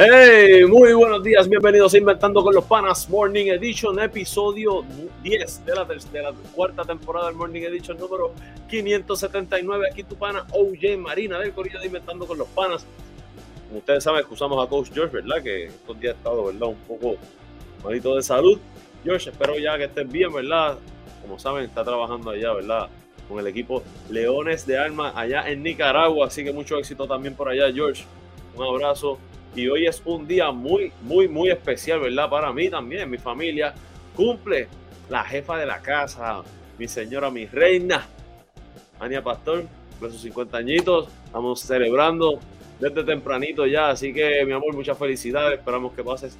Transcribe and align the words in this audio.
Hey, 0.00 0.64
muy 0.64 0.92
buenos 0.92 1.24
días, 1.24 1.48
bienvenidos 1.48 1.92
a 1.92 1.98
Inventando 1.98 2.40
con 2.44 2.54
los 2.54 2.64
Panas 2.66 3.10
Morning 3.10 3.46
Edition, 3.46 3.98
episodio 3.98 4.84
10 5.24 5.66
de 5.66 5.74
la, 5.74 6.32
cuarta 6.54 6.84
temporada 6.84 7.26
del 7.26 7.34
Morning 7.34 7.62
Edition 7.62 7.98
número 7.98 8.32
579. 8.70 9.88
Aquí 9.90 10.04
tu 10.04 10.14
pana 10.14 10.46
OJ 10.52 10.96
Marina 10.98 11.40
del 11.40 11.52
Corillo 11.52 11.80
de 11.80 11.86
Inventando 11.86 12.28
con 12.28 12.38
los 12.38 12.46
Panas. 12.46 12.86
Como 13.66 13.80
ustedes 13.80 14.04
saben, 14.04 14.20
excusamos 14.20 14.64
a 14.64 14.70
Coach 14.70 14.90
George, 14.94 15.16
¿verdad? 15.16 15.42
Que 15.42 15.64
estos 15.64 15.98
días 15.98 16.14
ha 16.14 16.18
estado, 16.18 16.44
¿verdad? 16.44 16.68
Un 16.68 16.76
poco 16.86 17.16
malito 17.82 18.14
de 18.14 18.22
salud. 18.22 18.56
George, 19.02 19.30
espero 19.30 19.58
ya 19.58 19.76
que 19.78 19.86
estés 19.86 20.08
bien, 20.08 20.32
¿verdad? 20.32 20.78
Como 21.22 21.40
saben, 21.40 21.64
está 21.64 21.82
trabajando 21.82 22.30
allá, 22.30 22.52
¿verdad? 22.52 22.88
Con 23.28 23.40
el 23.40 23.48
equipo 23.48 23.82
Leones 24.10 24.64
de 24.64 24.78
Alma 24.78 25.12
allá 25.16 25.50
en 25.50 25.64
Nicaragua. 25.64 26.28
Así 26.28 26.44
que 26.44 26.52
mucho 26.52 26.78
éxito 26.78 27.08
también 27.08 27.34
por 27.34 27.48
allá, 27.48 27.72
George. 27.72 28.04
Un 28.54 28.64
abrazo 28.64 29.18
y 29.54 29.68
hoy 29.68 29.86
es 29.86 30.02
un 30.04 30.26
día 30.26 30.50
muy, 30.50 30.92
muy, 31.02 31.28
muy 31.28 31.50
especial, 31.50 32.00
¿verdad? 32.00 32.28
Para 32.28 32.52
mí 32.52 32.68
también, 32.68 33.10
mi 33.10 33.18
familia. 33.18 33.74
Cumple 34.14 34.68
la 35.08 35.24
jefa 35.24 35.56
de 35.56 35.66
la 35.66 35.80
casa, 35.80 36.42
mi 36.78 36.88
señora, 36.88 37.30
mi 37.30 37.46
reina, 37.46 38.06
Ania 39.00 39.22
Pastor, 39.22 39.64
de 40.00 40.10
sus 40.10 40.20
50 40.22 40.56
añitos. 40.56 41.08
Estamos 41.24 41.60
celebrando 41.60 42.38
desde 42.80 43.04
tempranito 43.04 43.66
ya, 43.66 43.90
así 43.90 44.12
que 44.12 44.44
mi 44.44 44.52
amor, 44.52 44.74
muchas 44.74 44.98
felicidades. 44.98 45.58
Esperamos 45.58 45.92
que 45.92 46.02
pases 46.02 46.36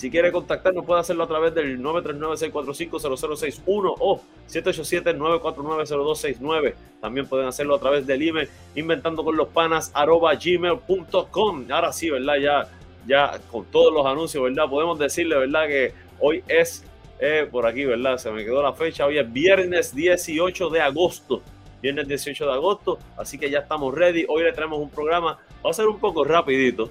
Si 0.00 0.10
quiere 0.10 0.32
contactarnos, 0.32 0.86
puede 0.86 1.00
hacerlo 1.00 1.24
a 1.24 1.26
través 1.26 1.54
del 1.54 1.78
939-645-0061 1.78 3.94
o 3.98 4.22
787-949-0269. 4.48 6.72
También 7.02 7.26
pueden 7.26 7.48
hacerlo 7.48 7.74
a 7.74 7.80
través 7.80 8.06
del 8.06 8.26
email 8.26 8.48
inventando 8.74 9.22
con 9.22 9.36
los 9.36 9.48
panas 9.48 9.92
gmail.com. 9.94 11.66
Ahora 11.70 11.92
sí, 11.92 12.08
¿verdad? 12.08 12.36
Ya, 12.38 12.66
ya 13.06 13.38
con 13.50 13.66
todos 13.66 13.92
los 13.92 14.06
anuncios, 14.06 14.42
¿verdad? 14.42 14.70
Podemos 14.70 14.98
decirle, 14.98 15.36
¿verdad? 15.36 15.66
Que 15.66 15.92
hoy 16.18 16.42
es, 16.48 16.82
eh, 17.18 17.46
por 17.50 17.66
aquí, 17.66 17.84
¿verdad? 17.84 18.16
Se 18.16 18.30
me 18.30 18.42
quedó 18.42 18.62
la 18.62 18.72
fecha. 18.72 19.04
Hoy 19.04 19.18
es 19.18 19.30
viernes 19.30 19.94
18 19.94 20.70
de 20.70 20.80
agosto. 20.80 21.42
Viernes 21.82 22.08
18 22.08 22.46
de 22.46 22.52
agosto. 22.52 22.98
Así 23.18 23.36
que 23.36 23.50
ya 23.50 23.58
estamos 23.58 23.94
ready. 23.94 24.24
Hoy 24.30 24.44
le 24.44 24.52
traemos 24.54 24.78
un 24.78 24.88
programa. 24.88 25.38
Va 25.62 25.68
a 25.68 25.74
ser 25.74 25.88
un 25.88 25.98
poco 25.98 26.24
rapidito 26.24 26.88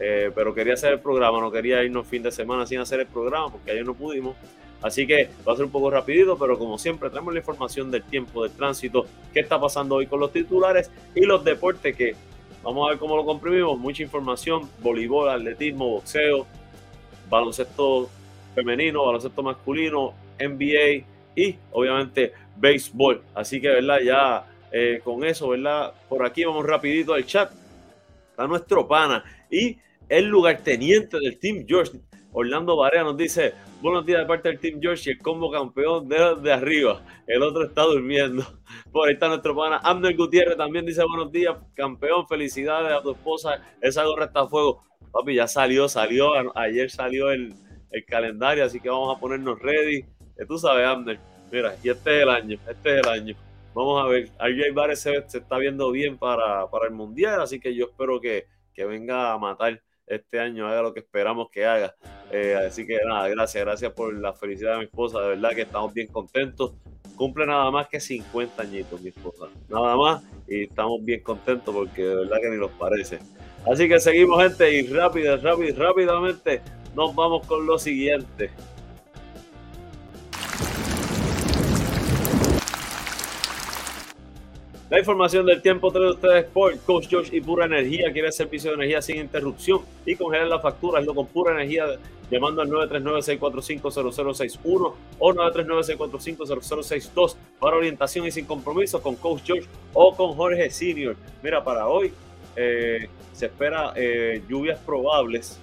eh, 0.00 0.30
pero 0.34 0.54
quería 0.54 0.74
hacer 0.74 0.92
el 0.92 1.00
programa, 1.00 1.40
no 1.40 1.50
quería 1.50 1.82
irnos 1.82 2.06
fin 2.06 2.22
de 2.22 2.30
semana 2.30 2.66
sin 2.66 2.78
hacer 2.78 3.00
el 3.00 3.06
programa 3.06 3.50
porque 3.50 3.70
ayer 3.72 3.84
no 3.84 3.94
pudimos. 3.94 4.36
Así 4.80 5.06
que 5.06 5.28
va 5.46 5.52
a 5.52 5.56
ser 5.56 5.64
un 5.64 5.72
poco 5.72 5.90
rapidito, 5.90 6.38
pero 6.38 6.56
como 6.56 6.78
siempre 6.78 7.10
traemos 7.10 7.32
la 7.34 7.40
información 7.40 7.90
del 7.90 8.04
tiempo, 8.04 8.44
del 8.44 8.52
tránsito, 8.52 9.06
qué 9.32 9.40
está 9.40 9.60
pasando 9.60 9.96
hoy 9.96 10.06
con 10.06 10.20
los 10.20 10.32
titulares 10.32 10.90
y 11.16 11.22
los 11.22 11.44
deportes 11.44 11.96
que 11.96 12.14
vamos 12.62 12.86
a 12.86 12.90
ver 12.90 12.98
cómo 12.98 13.16
lo 13.16 13.24
comprimimos. 13.24 13.76
Mucha 13.76 14.04
información, 14.04 14.70
voleibol, 14.80 15.28
atletismo, 15.30 15.88
boxeo, 15.88 16.46
baloncesto 17.28 18.08
femenino, 18.54 19.04
baloncesto 19.04 19.42
masculino, 19.42 20.14
NBA 20.38 21.04
y 21.34 21.56
obviamente 21.72 22.32
béisbol. 22.56 23.22
Así 23.34 23.60
que, 23.60 23.68
¿verdad? 23.68 23.98
Ya 24.04 24.44
eh, 24.70 25.00
con 25.02 25.24
eso, 25.24 25.48
¿verdad? 25.48 25.92
Por 26.08 26.24
aquí 26.24 26.44
vamos 26.44 26.64
rapidito 26.64 27.14
al 27.14 27.26
chat. 27.26 27.50
Está 28.30 28.46
nuestro 28.46 28.86
pana 28.86 29.24
y 29.50 29.76
el 30.08 30.26
lugarteniente 30.26 31.18
del 31.18 31.38
Team 31.38 31.64
George. 31.66 32.00
Orlando 32.32 32.76
Barea 32.76 33.02
nos 33.02 33.16
dice, 33.16 33.54
buenos 33.80 34.04
días 34.04 34.20
de 34.20 34.26
parte 34.26 34.48
del 34.48 34.60
Team 34.60 34.80
George 34.80 35.10
y 35.10 35.12
el 35.14 35.18
combo 35.18 35.50
campeón 35.50 36.08
de, 36.08 36.52
arriba. 36.52 37.02
El 37.26 37.42
otro 37.42 37.64
está 37.64 37.82
durmiendo. 37.82 38.44
Por 38.92 39.08
ahí 39.08 39.14
está 39.14 39.28
nuestro 39.28 39.56
pana 39.56 39.78
Amner 39.82 40.14
Gutiérrez 40.16 40.56
también 40.56 40.86
dice, 40.86 41.02
buenos 41.04 41.32
días, 41.32 41.56
campeón, 41.74 42.26
felicidades 42.28 42.92
a 42.92 43.02
tu 43.02 43.12
esposa. 43.12 43.62
Esa 43.80 44.04
gorra 44.04 44.26
está 44.26 44.40
a 44.40 44.48
fuego. 44.48 44.82
Papi, 45.10 45.34
ya 45.34 45.48
salió, 45.48 45.88
salió, 45.88 46.32
ayer 46.56 46.90
salió 46.90 47.30
el, 47.30 47.54
el 47.90 48.04
calendario, 48.04 48.64
así 48.64 48.78
que 48.78 48.90
vamos 48.90 49.16
a 49.16 49.20
ponernos 49.20 49.58
ready. 49.58 50.04
tú 50.46 50.58
sabes, 50.58 50.86
Amner, 50.86 51.18
mira, 51.50 51.74
y 51.82 51.88
este 51.88 52.16
es 52.16 52.22
el 52.22 52.28
año, 52.28 52.58
este 52.68 52.94
es 52.94 53.06
el 53.06 53.08
año. 53.08 53.34
Vamos 53.74 54.04
a 54.04 54.08
ver, 54.08 54.28
RJ 54.38 54.74
Barres 54.74 55.00
se, 55.00 55.28
se, 55.28 55.38
está 55.38 55.56
viendo 55.56 55.90
bien 55.90 56.18
para, 56.18 56.68
para 56.68 56.86
el 56.86 56.92
Mundial, 56.92 57.40
así 57.40 57.58
que 57.58 57.74
yo 57.74 57.86
espero 57.86 58.20
que, 58.20 58.46
que 58.74 58.84
venga 58.84 59.32
a 59.32 59.38
matar 59.38 59.80
este 60.08 60.40
año, 60.40 60.66
haga 60.66 60.82
lo 60.82 60.92
que 60.92 61.00
esperamos 61.00 61.48
que 61.50 61.64
haga. 61.64 61.94
Eh, 62.30 62.54
así 62.54 62.86
que 62.86 62.98
nada, 63.06 63.28
gracias, 63.28 63.64
gracias 63.64 63.92
por 63.92 64.14
la 64.14 64.32
felicidad 64.32 64.72
de 64.72 64.78
mi 64.78 64.84
esposa, 64.84 65.20
de 65.20 65.28
verdad 65.28 65.50
que 65.50 65.62
estamos 65.62 65.92
bien 65.92 66.08
contentos. 66.08 66.72
Cumple 67.16 67.46
nada 67.46 67.70
más 67.70 67.88
que 67.88 67.98
50 67.98 68.62
añitos 68.62 69.00
mi 69.00 69.08
esposa, 69.08 69.46
nada 69.68 69.96
más, 69.96 70.22
y 70.46 70.64
estamos 70.64 71.04
bien 71.04 71.20
contentos 71.20 71.74
porque 71.74 72.02
de 72.02 72.14
verdad 72.14 72.36
que 72.40 72.50
ni 72.50 72.56
nos 72.56 72.70
parece. 72.72 73.18
Así 73.70 73.88
que 73.88 73.98
seguimos 73.98 74.42
gente 74.42 74.72
y 74.72 74.86
rápido, 74.86 75.36
rápido, 75.36 75.82
rápidamente 75.82 76.62
nos 76.94 77.14
vamos 77.14 77.46
con 77.46 77.66
lo 77.66 77.78
siguiente. 77.78 78.50
La 84.90 84.98
información 84.98 85.44
del 85.44 85.60
tiempo 85.60 85.92
trae 85.92 86.08
ustedes 86.08 86.46
por 86.46 86.78
Coach 86.80 87.08
George 87.08 87.36
y 87.36 87.42
Pura 87.42 87.66
Energía. 87.66 88.10
Quiere 88.10 88.32
servicio 88.32 88.70
de 88.70 88.76
energía 88.76 89.02
sin 89.02 89.18
interrupción 89.18 89.82
y 90.06 90.16
congelar 90.16 90.46
las 90.46 90.62
facturas. 90.62 91.04
Lo 91.04 91.14
con 91.14 91.26
Pura 91.26 91.52
Energía 91.52 91.84
llamando 92.30 92.62
al 92.62 92.70
939-645-0061 92.70 94.94
o 95.18 95.34
939-645-0062 95.34 97.36
para 97.60 97.76
orientación 97.76 98.26
y 98.26 98.30
sin 98.30 98.46
compromiso 98.46 99.02
con 99.02 99.16
Coach 99.16 99.42
George 99.44 99.68
o 99.92 100.16
con 100.16 100.32
Jorge 100.34 100.70
Senior. 100.70 101.16
Mira, 101.42 101.62
para 101.62 101.86
hoy 101.86 102.10
eh, 102.56 103.10
se 103.34 103.44
espera 103.46 103.92
eh, 103.94 104.42
lluvias 104.48 104.78
probables 104.80 105.60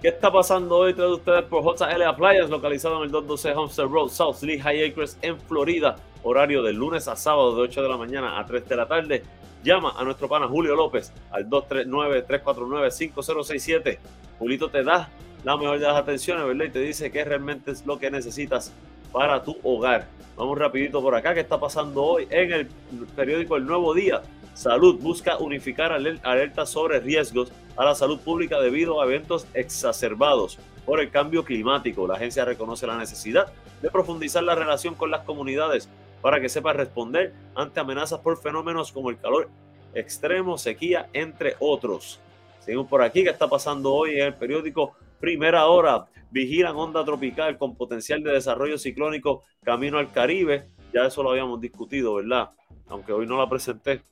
¿Qué 0.01 0.09
está 0.09 0.31
pasando 0.31 0.77
hoy? 0.77 0.95
Trae 0.95 1.09
ustedes 1.09 1.43
por 1.45 1.65
JL 1.65 2.03
Appliance, 2.03 2.49
localizado 2.49 2.99
en 2.99 3.05
el 3.05 3.11
212 3.11 3.53
Homestead 3.53 3.87
Road, 3.87 4.11
South 4.11 4.43
Lee 4.43 4.61
High 4.61 4.91
Acres, 4.91 5.19
en 5.23 5.41
Florida 5.41 5.97
horario 6.23 6.63
de 6.63 6.73
lunes 6.73 7.09
a 7.09 7.17
sábado 7.17 7.57
de 7.57 7.63
8 7.63 7.83
de 7.83 7.89
la 7.89 7.97
mañana 7.97 8.39
a 8.39 8.47
3 8.47 8.69
de 8.69 8.77
la 8.77 8.87
tarde. 8.87 9.25
Llama 9.63 9.95
a 9.97 10.05
nuestro 10.05 10.29
pana 10.29 10.47
Julio 10.47 10.77
López 10.77 11.13
al 11.31 11.49
239-349-5067. 11.49 13.99
Julito 14.39 14.69
te 14.71 14.85
da 14.85 15.09
la 15.45 15.57
mejor 15.57 15.79
de 15.79 15.87
las 15.87 15.97
atenciones, 15.97 16.45
¿verdad? 16.47 16.65
Y 16.65 16.71
te 16.71 16.81
dice 16.81 17.11
qué 17.11 17.25
realmente 17.25 17.71
es 17.71 17.87
lo 17.87 17.99
que 17.99 18.11
necesitas 18.11 18.73
para 19.13 19.43
tu 19.43 19.57
hogar. 19.63 20.07
Vamos 20.37 20.59
rapidito 20.59 21.01
por 21.03 21.15
acá, 21.15 21.33
¿qué 21.35 21.41
está 21.41 21.59
pasando 21.59 22.05
hoy 22.05 22.27
en 22.31 22.53
el 22.53 22.69
periódico 23.17 23.57
El 23.57 23.67
Nuevo 23.67 23.95
Día? 23.95 24.23
Salud 24.55 24.99
busca 25.01 25.39
unificar 25.39 25.93
alertas 25.93 26.71
sobre 26.71 27.01
riesgos 27.01 27.53
a 27.77 27.85
la 27.85 27.95
salud 27.95 28.21
pública 28.21 28.61
debido 28.61 29.01
a 29.01 29.05
eventos 29.05 29.47
exacerbados 29.55 30.59
por 30.85 31.01
el 31.01 31.11
cambio 31.11 31.45
climático. 31.45 32.09
La 32.09 32.15
agencia 32.15 32.45
reconoce 32.45 32.87
la 32.87 32.97
necesidad 32.97 33.53
de 33.83 33.91
profundizar 33.91 34.43
la 34.43 34.57
relación 34.57 34.95
con 34.95 35.11
las 35.11 35.23
comunidades 35.23 35.89
para 36.21 36.41
que 36.41 36.49
sepa 36.49 36.73
responder 36.73 37.33
ante 37.55 37.81
amenazas 37.81 38.21
por 38.21 38.41
fenómenos 38.41 38.93
como 38.93 39.11
el 39.11 39.19
calor 39.19 39.49
extremo, 39.95 40.59
sequía, 40.59 41.09
entre 41.13 41.55
otros. 41.61 42.21
Seguimos 42.61 42.89
por 42.89 43.03
aquí, 43.03 43.25
¿qué 43.25 43.31
está 43.31 43.49
pasando 43.49 43.93
hoy 43.95 44.21
en 44.21 44.27
el 44.27 44.35
periódico 44.35 44.97
Primera 45.21 45.67
Hora? 45.67 46.07
Vigilan 46.31 46.77
onda 46.77 47.05
tropical 47.05 47.57
con 47.57 47.75
potencial 47.75 48.23
de 48.23 48.33
desarrollo 48.33 48.77
ciclónico 48.77 49.45
camino 49.65 49.99
al 49.99 50.13
Caribe. 50.13 50.69
Ya 50.93 51.07
eso 51.07 51.23
lo 51.23 51.31
habíamos 51.31 51.61
discutido, 51.61 52.15
¿verdad? 52.15 52.51
Aunque 52.89 53.13
hoy 53.13 53.27
no 53.27 53.39
la 53.39 53.49
presenté, 53.49 54.03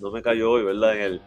no 0.00 0.10
me 0.10 0.22
cayó 0.22 0.50
hoy, 0.50 0.64
¿verdad? 0.64 0.96
En 0.96 1.02
el, 1.02 1.22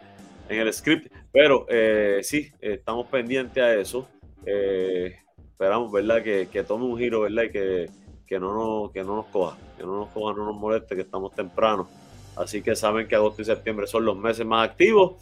en 0.50 0.60
el 0.60 0.74
script, 0.74 1.12
pero 1.32 1.66
eh, 1.70 2.20
sí, 2.24 2.52
estamos 2.60 3.08
pendientes 3.08 3.64
a 3.64 3.74
eso. 3.74 4.08
Eh, 4.46 5.16
esperamos, 5.38 5.92
¿verdad? 5.92 6.24
Que, 6.24 6.50
que, 6.52 6.64
tome 6.64 6.86
un 6.86 6.98
giro, 6.98 7.22
¿verdad? 7.22 7.44
Y 7.44 7.52
que, 7.52 7.90
que, 8.28 8.40
no 8.40 8.54
nos, 8.54 8.92
que 8.92 9.04
no 9.04 9.16
nos 9.16 9.28
coja, 9.28 9.58
que 9.82 9.88
no 9.88 9.98
nos 9.98 10.10
coja, 10.10 10.36
no 10.38 10.46
nos 10.46 10.56
moleste, 10.56 10.96
que 10.96 11.02
estamos 11.02 11.34
temprano. 11.34 11.88
Así 12.36 12.62
que 12.62 12.76
saben 12.76 13.08
que 13.08 13.16
agosto 13.16 13.42
y 13.42 13.46
septiembre 13.46 13.88
son 13.88 14.06
los 14.06 14.16
meses 14.16 14.46
más 14.46 14.70
activos. 14.70 15.22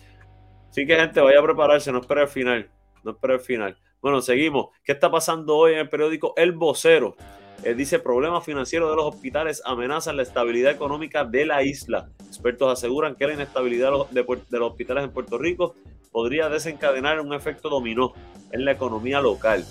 Así 0.70 0.86
que, 0.86 0.96
gente, 0.96 1.22
vaya 1.22 1.40
a 1.40 1.44
prepararse, 1.44 1.92
no 1.92 2.00
espere 2.00 2.22
el 2.22 2.28
final. 2.28 2.70
No 3.04 3.12
espere 3.12 3.36
el 3.36 3.40
final. 3.40 3.78
Bueno, 4.02 4.22
seguimos. 4.22 4.68
¿Qué 4.84 4.92
está 4.92 5.10
pasando 5.10 5.56
hoy 5.58 5.74
en 5.74 5.80
el 5.80 5.90
periódico 5.90 6.34
El 6.38 6.52
Vocero? 6.52 7.16
Eh, 7.64 7.74
dice, 7.74 8.00
problemas 8.00 8.46
financieros 8.46 8.90
de 8.90 8.96
los 8.96 9.06
hospitales 9.06 9.62
amenazan 9.66 10.16
la 10.16 10.24
estabilidad 10.24 10.72
económica 10.72 11.26
de 11.26 11.46
la 11.46 11.64
isla. 11.64 12.10
Expertos 12.28 12.72
aseguran 12.72 13.16
que 13.16 13.28
la 13.28 13.34
inestabilidad 13.34 13.92
de, 14.12 14.24
los 14.24 14.72
hospitales 14.72 15.04
en 15.04 15.12
Puerto 15.12 15.38
Rico 15.38 15.76
podría 16.12 16.48
desencadenar 16.48 17.20
un 17.20 17.34
efecto 17.34 17.70
dominó 17.70 18.14
en 18.52 18.64
la 18.64 18.72
economía 18.72 19.20
local. 19.20 19.66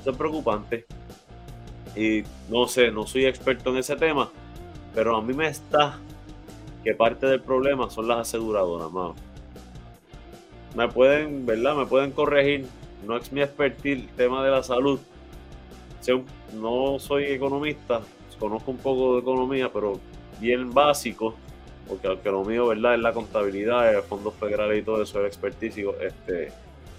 Eso 0.00 0.10
es 0.10 0.16
preocupante. 0.16 0.86
Y 1.96 2.24
no 2.50 2.68
sé, 2.68 2.90
no 2.90 3.06
soy 3.06 3.26
experto 3.26 3.70
en 3.70 3.78
ese 3.78 3.96
tema, 3.96 4.30
pero 4.94 5.16
a 5.16 5.22
mí 5.22 5.32
me 5.32 5.48
está 5.48 5.98
que 6.84 6.94
parte 6.94 7.26
del 7.26 7.40
problema 7.40 7.90
son 7.90 8.06
las 8.08 8.18
aseguradoras, 8.18 8.92
mano. 8.92 9.14
Me 10.76 10.88
pueden, 10.88 11.46
¿verdad? 11.46 11.74
Me 11.74 11.86
pueden 11.86 12.12
corregir. 12.12 12.66
No 13.06 13.16
es 13.16 13.32
mi 13.32 13.40
expertise 13.40 13.98
el 13.98 14.08
tema 14.08 14.44
de 14.44 14.50
la 14.50 14.62
salud 14.62 15.00
no 16.54 16.98
soy 16.98 17.24
economista, 17.24 18.00
conozco 18.38 18.70
un 18.70 18.76
poco 18.78 19.14
de 19.14 19.20
economía, 19.20 19.70
pero 19.72 19.98
bien 20.40 20.72
básico, 20.72 21.34
porque 21.88 22.30
lo 22.30 22.44
mío, 22.44 22.66
¿verdad? 22.66 22.94
Es 22.94 23.00
la 23.00 23.12
contabilidad, 23.12 24.02
fondos 24.04 24.34
federales 24.34 24.80
y 24.80 24.82
todo 24.82 25.02
eso, 25.02 25.20
el 25.20 25.26
expertise 25.26 25.84
este, 26.00 26.52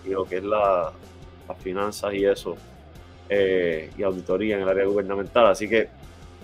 y 0.06 0.10
lo 0.10 0.26
que 0.26 0.38
es 0.38 0.44
la, 0.44 0.92
las 1.48 1.58
finanzas 1.60 2.14
y 2.14 2.26
eso, 2.26 2.56
eh, 3.30 3.92
y 3.98 4.04
auditoría 4.04 4.56
en 4.56 4.64
el 4.64 4.70
área 4.70 4.86
gubernamental. 4.86 5.48
Así 5.48 5.68
que, 5.68 5.90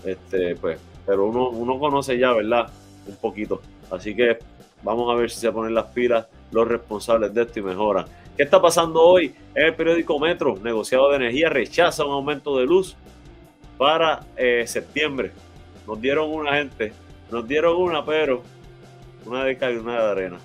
este, 0.04 0.56
pues, 0.56 0.78
pero 1.06 1.26
uno, 1.26 1.50
uno 1.50 1.78
conoce 1.78 2.18
ya, 2.18 2.32
¿verdad? 2.32 2.68
Un 3.06 3.16
poquito. 3.16 3.60
Así 3.90 4.14
que 4.14 4.38
vamos 4.82 5.12
a 5.12 5.16
ver 5.16 5.30
si 5.30 5.40
se 5.40 5.52
ponen 5.52 5.74
las 5.74 5.86
pilas 5.86 6.26
los 6.50 6.68
responsables 6.68 7.34
de 7.34 7.42
esto 7.42 7.58
y 7.60 7.62
mejoran. 7.62 8.06
¿Qué 8.36 8.42
está 8.42 8.60
pasando 8.60 9.00
hoy 9.00 9.34
el 9.54 9.74
periódico 9.74 10.18
Metro? 10.18 10.56
Negociado 10.62 11.10
de 11.10 11.16
energía 11.16 11.48
rechaza 11.48 12.04
un 12.04 12.12
aumento 12.12 12.58
de 12.58 12.66
luz 12.66 12.96
para 13.78 14.24
eh, 14.36 14.64
septiembre. 14.66 15.32
Nos 15.86 16.00
dieron 16.00 16.30
una 16.30 16.56
gente, 16.56 16.92
nos 17.30 17.46
dieron 17.46 17.76
una, 17.76 18.04
pero 18.04 18.42
una 19.26 19.44
de 19.44 19.56
cal 19.56 19.74
y 19.74 19.76
una 19.76 20.02
de 20.02 20.10
arena. 20.10 20.38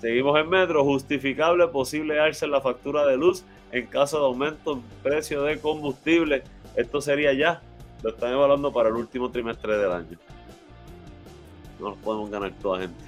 Seguimos 0.00 0.38
en 0.38 0.48
Metro, 0.48 0.84
justificable 0.84 1.66
posible 1.68 2.20
alza 2.20 2.46
la 2.46 2.60
factura 2.60 3.06
de 3.06 3.16
luz 3.16 3.44
en 3.72 3.86
caso 3.86 4.18
de 4.18 4.24
aumento 4.24 4.74
en 4.74 4.82
precio 5.02 5.42
de 5.42 5.58
combustible. 5.58 6.42
Esto 6.76 7.00
sería 7.00 7.32
ya, 7.32 7.62
lo 8.02 8.10
están 8.10 8.32
evaluando 8.32 8.72
para 8.72 8.88
el 8.88 8.96
último 8.96 9.30
trimestre 9.30 9.76
del 9.76 9.92
año. 9.92 10.18
No 11.78 11.90
nos 11.90 11.98
podemos 11.98 12.30
ganar 12.30 12.52
toda 12.60 12.80
gente. 12.80 13.04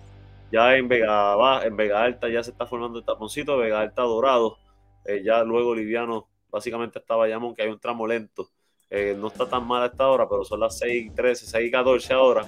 ya 0.53 0.77
en 0.77 0.87
Vega, 0.87 1.65
en 1.65 1.77
Vega 1.77 2.05
Alta 2.05 2.29
ya 2.29 2.45
se 2.45 2.53
está 2.53 2.65
formando 2.65 3.01
el 3.01 3.05
taponcito, 3.05 3.57
Vega 3.57 3.81
Alta 3.81 4.03
Dorado, 4.03 4.57
eh, 5.05 5.23
ya 5.25 5.43
luego 5.43 5.75
Liviano 5.75 6.29
básicamente 6.49 7.01
estaba 7.01 7.29
ya 7.29 7.41
que 7.57 7.63
hay 7.63 7.71
un 7.71 7.81
tramo 7.81 8.07
lento. 8.07 8.52
Eh, 8.95 9.17
no 9.19 9.29
está 9.29 9.49
tan 9.49 9.67
mal 9.67 9.83
a 9.83 9.87
esta 9.87 10.07
hora, 10.07 10.29
pero 10.29 10.45
son 10.45 10.61
las 10.61 10.79
6, 10.79 11.13
13, 11.15 11.47
6, 11.47 11.73
14 11.73 12.13
ahora 12.13 12.45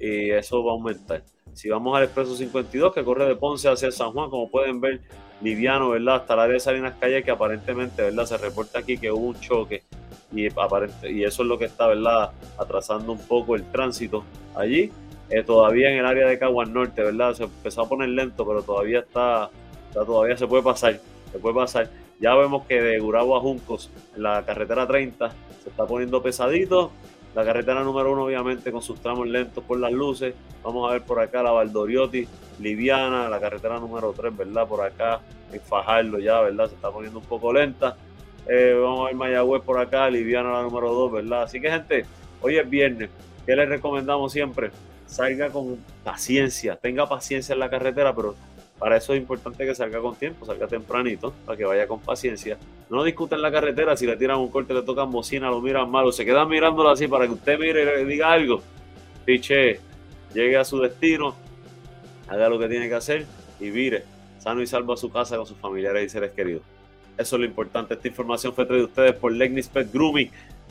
y 0.00 0.30
eso 0.30 0.64
va 0.64 0.72
a 0.72 0.74
aumentar. 0.74 1.22
Si 1.52 1.68
vamos 1.68 1.94
al 1.94 2.04
expreso 2.04 2.34
52 2.34 2.94
que 2.94 3.04
corre 3.04 3.26
de 3.26 3.36
Ponce 3.36 3.68
hacia 3.68 3.92
San 3.92 4.12
Juan, 4.12 4.30
como 4.30 4.50
pueden 4.50 4.80
ver, 4.80 5.02
liviano, 5.42 5.90
¿verdad? 5.90 6.16
Hasta 6.16 6.36
la 6.36 6.44
área 6.44 6.54
de 6.54 6.60
Salinas 6.60 6.94
Calle, 6.98 7.22
que 7.22 7.30
aparentemente, 7.30 8.02
¿verdad? 8.02 8.24
Se 8.24 8.38
reporta 8.38 8.78
aquí 8.78 8.96
que 8.96 9.12
hubo 9.12 9.26
un 9.26 9.38
choque 9.38 9.82
y, 10.32 10.48
aparente, 10.58 11.12
y 11.12 11.22
eso 11.22 11.42
es 11.42 11.48
lo 11.48 11.58
que 11.58 11.66
está, 11.66 11.86
¿verdad? 11.86 12.32
Atrasando 12.58 13.12
un 13.12 13.20
poco 13.20 13.54
el 13.54 13.70
tránsito 13.70 14.24
allí. 14.54 14.90
Eh, 15.28 15.42
todavía 15.42 15.90
en 15.90 15.98
el 15.98 16.06
área 16.06 16.26
de 16.26 16.38
Caguas 16.38 16.70
Norte, 16.70 17.02
¿verdad? 17.02 17.34
Se 17.34 17.44
empezó 17.44 17.82
a 17.82 17.88
poner 17.88 18.08
lento, 18.08 18.46
pero 18.46 18.62
todavía 18.62 19.00
está, 19.00 19.50
todavía 19.92 20.36
se 20.36 20.46
puede 20.46 20.62
pasar, 20.62 20.98
se 21.30 21.38
puede 21.38 21.54
pasar. 21.54 21.90
Ya 22.20 22.34
vemos 22.34 22.64
que 22.66 22.80
de 22.80 22.98
Gurabo 23.00 23.36
a 23.36 23.40
Juncos, 23.40 23.90
en 24.16 24.22
la 24.22 24.44
carretera 24.44 24.86
30, 24.86 25.30
se 25.64 25.70
está 25.70 25.86
poniendo 25.86 26.22
pesadito. 26.22 26.92
La 27.34 27.44
carretera 27.44 27.82
número 27.82 28.12
1, 28.12 28.24
obviamente, 28.24 28.70
con 28.70 28.80
sus 28.80 29.00
tramos 29.00 29.26
lentos 29.26 29.64
por 29.64 29.80
las 29.80 29.90
luces. 29.92 30.34
Vamos 30.62 30.88
a 30.88 30.92
ver 30.92 31.02
por 31.02 31.18
acá 31.18 31.42
la 31.42 31.50
Valdoriotti, 31.50 32.28
Liviana, 32.60 33.28
la 33.28 33.40
carretera 33.40 33.80
número 33.80 34.12
3, 34.12 34.36
¿verdad? 34.36 34.68
Por 34.68 34.84
acá, 34.84 35.20
en 35.52 35.60
Fajardo 35.60 36.20
ya, 36.20 36.40
¿verdad? 36.42 36.68
Se 36.68 36.76
está 36.76 36.92
poniendo 36.92 37.18
un 37.18 37.24
poco 37.24 37.52
lenta. 37.52 37.96
Eh, 38.46 38.78
vamos 38.80 39.00
a 39.00 39.04
ver 39.06 39.16
Mayagüez 39.16 39.62
por 39.62 39.80
acá, 39.80 40.08
Liviana 40.08 40.52
la 40.52 40.62
número 40.62 40.92
2, 40.92 41.12
¿verdad? 41.12 41.42
Así 41.42 41.60
que, 41.60 41.70
gente, 41.70 42.06
hoy 42.40 42.58
es 42.58 42.70
viernes. 42.70 43.10
¿Qué 43.44 43.56
les 43.56 43.68
recomendamos 43.68 44.32
siempre? 44.32 44.70
Salga 45.06 45.50
con 45.50 45.78
paciencia, 46.04 46.76
tenga 46.76 47.08
paciencia 47.08 47.52
en 47.52 47.58
la 47.58 47.68
carretera, 47.68 48.14
pero 48.14 48.36
para 48.78 48.96
eso 48.96 49.14
es 49.14 49.20
importante 49.20 49.64
que 49.64 49.74
salga 49.74 50.00
con 50.00 50.16
tiempo, 50.16 50.44
salga 50.46 50.66
tempranito, 50.66 51.32
para 51.46 51.56
que 51.56 51.64
vaya 51.64 51.86
con 51.86 52.00
paciencia. 52.00 52.58
No 52.90 53.04
discuten 53.04 53.40
la 53.40 53.50
carretera, 53.50 53.96
si 53.96 54.06
le 54.06 54.16
tiran 54.16 54.38
un 54.38 54.50
corte, 54.50 54.74
le 54.74 54.82
tocan 54.82 55.10
bocina, 55.10 55.48
lo 55.48 55.60
miran 55.60 55.90
malo, 55.90 56.12
se 56.12 56.24
quedan 56.24 56.48
mirándolo 56.48 56.90
así 56.90 57.08
para 57.08 57.26
que 57.26 57.32
usted 57.32 57.58
mire 57.58 57.82
y 57.82 57.84
le 57.84 58.04
diga 58.04 58.32
algo. 58.32 58.62
Piche, 59.24 59.80
llegue 60.34 60.56
a 60.56 60.64
su 60.64 60.80
destino, 60.80 61.34
haga 62.28 62.48
lo 62.48 62.58
que 62.58 62.68
tiene 62.68 62.88
que 62.88 62.94
hacer 62.94 63.26
y 63.60 63.70
vire 63.70 64.14
sano 64.44 64.60
y 64.60 64.66
salvo 64.66 64.92
a 64.92 64.96
su 64.98 65.10
casa 65.10 65.36
con 65.36 65.46
sus 65.46 65.56
familiares 65.56 66.04
y 66.04 66.08
seres 66.10 66.32
queridos. 66.32 66.62
Eso 67.16 67.36
es 67.36 67.40
lo 67.40 67.46
importante. 67.46 67.94
Esta 67.94 68.08
información 68.08 68.52
fue 68.52 68.66
traída 68.66 68.82
de 68.82 68.88
ustedes 68.88 69.12
por 69.14 69.32
Legnis 69.32 69.68
Pet 69.68 69.90
Grooming, 69.90 70.30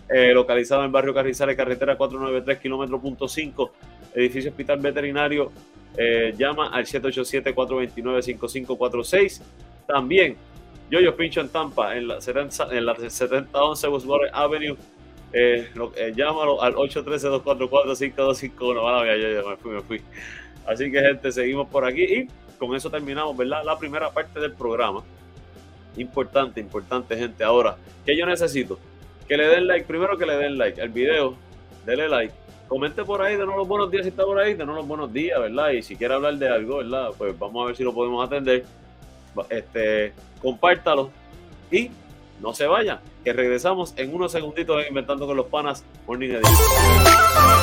eh, 0.10 0.32
localizado 0.32 0.86
en 0.86 0.92
barrio 0.92 1.14
Carrizales, 1.14 1.58
carretera 1.58 1.98
493, 1.98 2.60
kilómetro 2.60 3.02
punto 3.02 3.28
5, 3.28 3.72
edificio 4.16 4.52
hospital 4.52 4.80
veterinario. 4.80 5.52
Eh, 5.96 6.34
llama 6.38 6.70
al 6.70 6.86
787-429-5546. 6.86 9.42
También, 9.88 10.36
yo, 10.90 11.00
yo 11.00 11.16
pincho 11.16 11.40
en 11.42 11.50
Tampa, 11.50 11.96
en 11.96 12.08
la, 12.08 12.18
en 12.72 12.86
la 12.86 12.96
7011 12.96 13.88
Westwater 13.88 14.32
Avenue. 14.34 14.76
Eh, 15.32 15.70
eh, 15.96 16.14
llámalo 16.16 16.60
al 16.62 16.74
813-244-5251. 16.76 19.06
ya, 19.06 19.16
ya, 19.16 19.42
me 19.48 19.56
fui, 19.58 19.72
me 19.72 19.82
fui. 19.82 20.02
Así 20.66 20.92
que, 20.92 21.02
gente, 21.02 21.32
seguimos 21.32 21.68
por 21.68 21.86
aquí 21.86 22.04
y 22.04 22.28
con 22.58 22.76
eso 22.76 22.90
terminamos, 22.90 23.36
¿verdad? 23.36 23.64
La 23.66 23.78
primera 23.78 24.10
parte 24.12 24.40
del 24.40 24.54
programa. 24.54 25.04
Importante, 25.98 26.60
importante, 26.60 27.18
gente. 27.18 27.44
Ahora, 27.44 27.78
¿qué 28.06 28.18
yo 28.18 28.26
necesito? 28.26 28.80
Que 29.28 29.38
le 29.38 29.48
den 29.48 29.68
like, 29.68 29.86
primero 29.86 30.18
que 30.18 30.26
le 30.26 30.38
den 30.38 30.58
like 30.58 30.82
al 30.82 30.90
video, 30.90 31.36
denle 31.86 32.10
like. 32.10 32.34
Comente 32.74 33.06
por 33.06 33.22
ahí, 33.22 33.36
denos 33.36 33.56
los 33.56 33.68
buenos 33.68 33.92
días 33.92 34.02
si 34.02 34.10
está 34.10 34.26
por 34.26 34.40
ahí, 34.40 34.56
denos 34.56 34.76
los 34.76 34.88
buenos 34.88 35.14
días, 35.14 35.40
¿verdad? 35.40 35.70
Y 35.70 35.84
si 35.84 35.96
quiere 35.96 36.16
hablar 36.16 36.34
de 36.38 36.50
algo, 36.50 36.78
¿verdad? 36.78 37.12
Pues 37.16 37.38
vamos 37.38 37.62
a 37.62 37.68
ver 37.68 37.76
si 37.76 37.84
lo 37.84 37.94
podemos 37.94 38.26
atender. 38.26 38.66
Este, 39.48 40.12
compártalo 40.42 41.12
y 41.70 41.92
no 42.42 42.52
se 42.56 42.66
vayan, 42.66 43.00
que 43.24 43.32
regresamos 43.32 43.94
en 43.96 44.12
unos 44.16 44.32
segunditos 44.32 44.88
Inventando 44.90 45.28
con 45.28 45.38
los 45.38 45.46
Panas 45.46 45.84
Morning 46.08 46.30
Edition. 46.32 47.63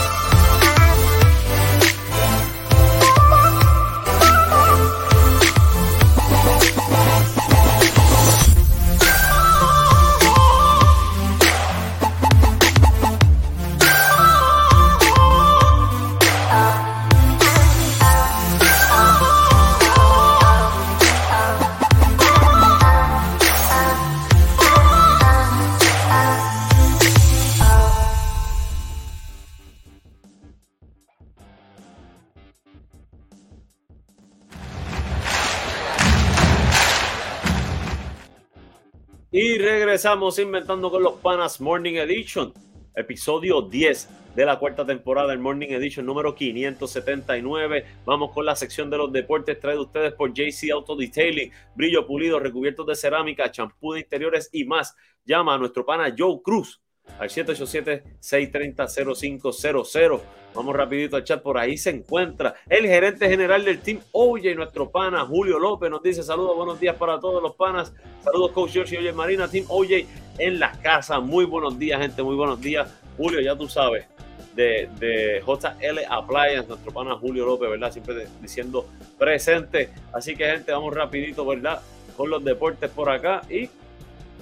Regresamos 40.00 40.38
inventando 40.38 40.90
con 40.90 41.02
los 41.02 41.16
panas 41.16 41.60
Morning 41.60 41.96
Edition, 41.96 42.54
episodio 42.96 43.60
10 43.60 44.08
de 44.34 44.46
la 44.46 44.58
cuarta 44.58 44.86
temporada 44.86 45.28
del 45.28 45.40
Morning 45.40 45.68
Edition 45.68 46.06
número 46.06 46.34
579. 46.34 47.84
Vamos 48.06 48.30
con 48.30 48.46
la 48.46 48.56
sección 48.56 48.88
de 48.88 48.96
los 48.96 49.12
deportes 49.12 49.60
traído 49.60 49.82
ustedes 49.82 50.14
por 50.14 50.32
JC 50.32 50.70
Auto 50.72 50.96
Detailing, 50.96 51.52
brillo 51.74 52.06
pulido, 52.06 52.40
recubiertos 52.40 52.86
de 52.86 52.96
cerámica, 52.96 53.50
champú 53.50 53.92
de 53.92 54.00
interiores 54.00 54.48
y 54.52 54.64
más. 54.64 54.96
Llama 55.26 55.56
a 55.56 55.58
nuestro 55.58 55.84
pana 55.84 56.14
Joe 56.16 56.40
Cruz 56.42 56.80
al 57.18 57.28
787-630-0500. 57.28 60.20
Vamos 60.54 60.74
rapidito 60.74 61.16
al 61.16 61.24
chat, 61.24 61.42
por 61.42 61.58
ahí 61.58 61.76
se 61.78 61.90
encuentra 61.90 62.54
el 62.68 62.86
gerente 62.86 63.28
general 63.28 63.64
del 63.64 63.80
Team 63.80 64.00
OJ, 64.10 64.56
nuestro 64.56 64.90
pana 64.90 65.24
Julio 65.24 65.60
López, 65.60 65.88
nos 65.90 66.02
dice 66.02 66.24
saludos, 66.24 66.56
buenos 66.56 66.80
días 66.80 66.96
para 66.96 67.20
todos 67.20 67.40
los 67.40 67.54
panas, 67.54 67.92
saludos 68.24 68.50
Coach 68.50 68.72
George 68.72 68.96
y 68.96 68.98
Oye 68.98 69.12
Marina, 69.12 69.46
Team 69.46 69.66
OJ 69.68 70.06
en 70.38 70.58
la 70.58 70.72
casa, 70.80 71.20
muy 71.20 71.44
buenos 71.44 71.78
días 71.78 72.00
gente, 72.00 72.20
muy 72.22 72.34
buenos 72.34 72.60
días. 72.60 72.92
Julio, 73.16 73.40
ya 73.40 73.54
tú 73.54 73.68
sabes, 73.68 74.06
de, 74.54 74.88
de 74.98 75.42
JL 75.46 75.98
Appliance, 76.08 76.66
nuestro 76.66 76.92
pana 76.92 77.16
Julio 77.16 77.46
López, 77.46 77.70
¿verdad? 77.70 77.92
Siempre 77.92 78.26
diciendo 78.40 78.86
presente. 79.18 79.90
Así 80.12 80.34
que 80.34 80.46
gente, 80.46 80.72
vamos 80.72 80.94
rapidito, 80.94 81.46
¿verdad? 81.46 81.80
Con 82.16 82.30
los 82.30 82.42
deportes 82.42 82.90
por 82.90 83.10
acá 83.10 83.42
y 83.48 83.68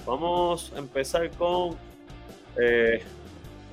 vamos 0.05 0.73
a 0.75 0.79
empezar 0.79 1.29
con 1.31 1.77
eh, 2.57 3.01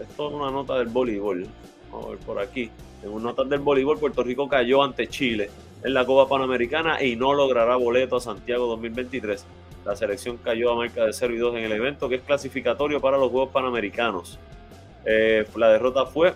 esto 0.00 0.28
es 0.28 0.34
una 0.34 0.50
nota 0.50 0.78
del 0.78 0.88
voleibol. 0.88 1.46
Vamos 1.90 2.06
a 2.06 2.10
ver 2.10 2.18
por 2.18 2.38
aquí. 2.38 2.70
En 3.02 3.10
una 3.10 3.26
nota 3.26 3.44
del 3.44 3.60
voleibol, 3.60 3.98
Puerto 3.98 4.22
Rico 4.22 4.48
cayó 4.48 4.82
ante 4.82 5.08
Chile 5.08 5.50
en 5.82 5.94
la 5.94 6.04
Copa 6.04 6.28
Panamericana 6.28 7.02
y 7.02 7.16
no 7.16 7.34
logrará 7.34 7.76
boleto 7.76 8.16
a 8.16 8.20
Santiago 8.20 8.66
2023. 8.66 9.44
La 9.84 9.94
selección 9.94 10.36
cayó 10.38 10.72
a 10.72 10.76
marca 10.76 11.04
de 11.04 11.12
0 11.12 11.34
y 11.34 11.38
2 11.38 11.56
en 11.56 11.64
el 11.64 11.72
evento 11.72 12.08
que 12.08 12.16
es 12.16 12.22
clasificatorio 12.22 13.00
para 13.00 13.16
los 13.18 13.30
Juegos 13.30 13.50
Panamericanos. 13.50 14.38
Eh, 15.04 15.46
la 15.56 15.68
derrota 15.68 16.06
fue 16.06 16.34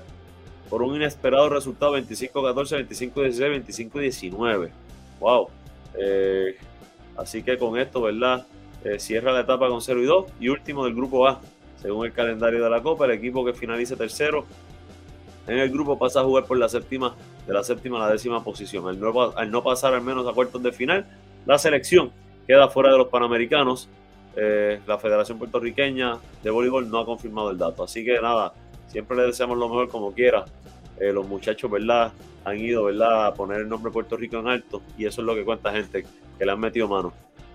por 0.69 0.83
un 0.83 0.95
inesperado 0.95 1.49
resultado 1.49 1.99
25-14, 1.99 2.87
25-16, 2.89 3.91
25-19. 3.91 4.71
Wow. 5.19 5.49
Eh, 5.99 6.57
así 7.17 7.43
que 7.43 7.59
con 7.59 7.79
esto, 7.79 8.03
¿verdad? 8.03 8.47
Cierra 8.97 9.33
la 9.33 9.41
etapa 9.41 9.69
con 9.69 9.83
0 9.83 10.01
y 10.01 10.07
2 10.07 10.27
y 10.41 10.49
último 10.49 10.85
del 10.85 10.95
grupo 10.95 11.29
A 11.29 11.39
según 11.81 12.07
el 12.07 12.13
calendario 12.13 12.63
de 12.63 12.71
la 12.71 12.83
Copa. 12.83 13.07
El 13.07 13.13
equipo 13.13 13.45
que 13.45 13.53
finalice 13.53 13.97
tercero 13.97 14.45
en 15.47 15.59
el 15.59 15.71
grupo 15.71 15.99
pasa 15.99 16.21
a 16.21 16.25
jugar 16.25 16.45
por 16.45 16.59
la 16.59 16.69
séptima, 16.69 17.15
de 17.47 17.53
la 17.53 17.65
séptima 17.65 17.97
a 17.99 18.07
la 18.07 18.13
décima 18.13 18.45
posición. 18.45 18.87
Al 18.89 19.51
no, 19.51 19.63
pasar 19.63 19.95
al 19.95 20.03
menos 20.03 20.27
a 20.29 20.33
cuartos 20.33 20.63
de 20.63 20.73
final, 20.73 21.07
la 21.47 21.59
selección 21.59 22.13
queda 22.47 22.69
fuera 22.69 22.93
de 22.93 22.99
los 22.99 23.09
Panamericanos. 23.09 23.89
Eh, 24.37 24.81
la 24.87 24.97
Federación 24.99 25.39
Puertorriqueña 25.39 26.19
de 26.43 26.51
Voleibol 26.51 26.89
no 26.89 27.01
ha 27.01 27.07
confirmado 27.07 27.51
el 27.51 27.59
dato. 27.59 27.83
Así 27.83 28.05
que 28.05 28.21
nada, 28.21 28.53
siempre 28.87 29.17
le 29.17 29.25
deseamos 29.25 29.59
lo 29.59 29.69
mejor 29.69 29.89
como 29.89 30.13
quiera. 30.13 30.45
Eh, 31.01 31.13
los 31.13 31.27
muchachos, 31.27 31.71
¿verdad? 31.71 32.13
Han 32.45 32.59
ido, 32.59 32.85
¿verdad? 32.85 33.27
A 33.27 33.35
poner 33.35 33.63
el 33.63 33.69
nombre 33.69 33.91
Puerto 33.91 34.17
Rico 34.17 34.39
en 34.39 34.49
alto 34.49 34.83
y 34.99 35.07
eso 35.07 35.23
es 35.23 35.27
lo 35.27 35.35
que 35.35 35.45
cuenta 35.45 35.73
gente 35.73 36.05
que 36.39 36.45
le 36.45 36.53
han 36.53 36.61
metido 36.61 36.87
mano. 36.87 37.13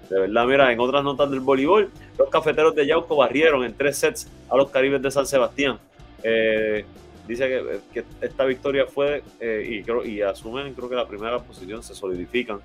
De 0.09 0.19
verdad, 0.19 0.45
mira, 0.45 0.71
en 0.71 0.79
otras 0.79 1.03
notas 1.03 1.29
del 1.31 1.39
voleibol, 1.39 1.89
los 2.17 2.29
cafeteros 2.29 2.75
de 2.75 2.85
Yauco 2.85 3.15
barrieron 3.15 3.63
en 3.63 3.73
tres 3.73 3.97
sets 3.97 4.27
a 4.49 4.55
los 4.55 4.69
Caribes 4.69 5.01
de 5.01 5.11
San 5.11 5.25
Sebastián. 5.25 5.79
Eh, 6.23 6.85
dice 7.27 7.81
que, 7.93 8.03
esta 8.21 8.45
victoria 8.45 8.85
fue, 8.85 9.23
eh, 9.39 9.67
y, 9.67 9.83
creo, 9.83 10.05
y 10.05 10.21
asumen, 10.21 10.73
creo 10.73 10.89
que 10.89 10.95
la 10.95 11.07
primera 11.07 11.39
posición 11.39 11.81
se 11.81 11.95
solidifican, 11.95 12.59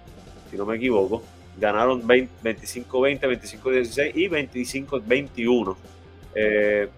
si 0.51 0.57
no 0.57 0.67
me 0.67 0.77
equivoco. 0.77 1.23
Ganaron 1.59 2.03
25-20, 2.07 3.21
25-16 3.21 4.13
y 4.15 4.29
25-21. 4.29 5.77
Eh, 6.35 6.89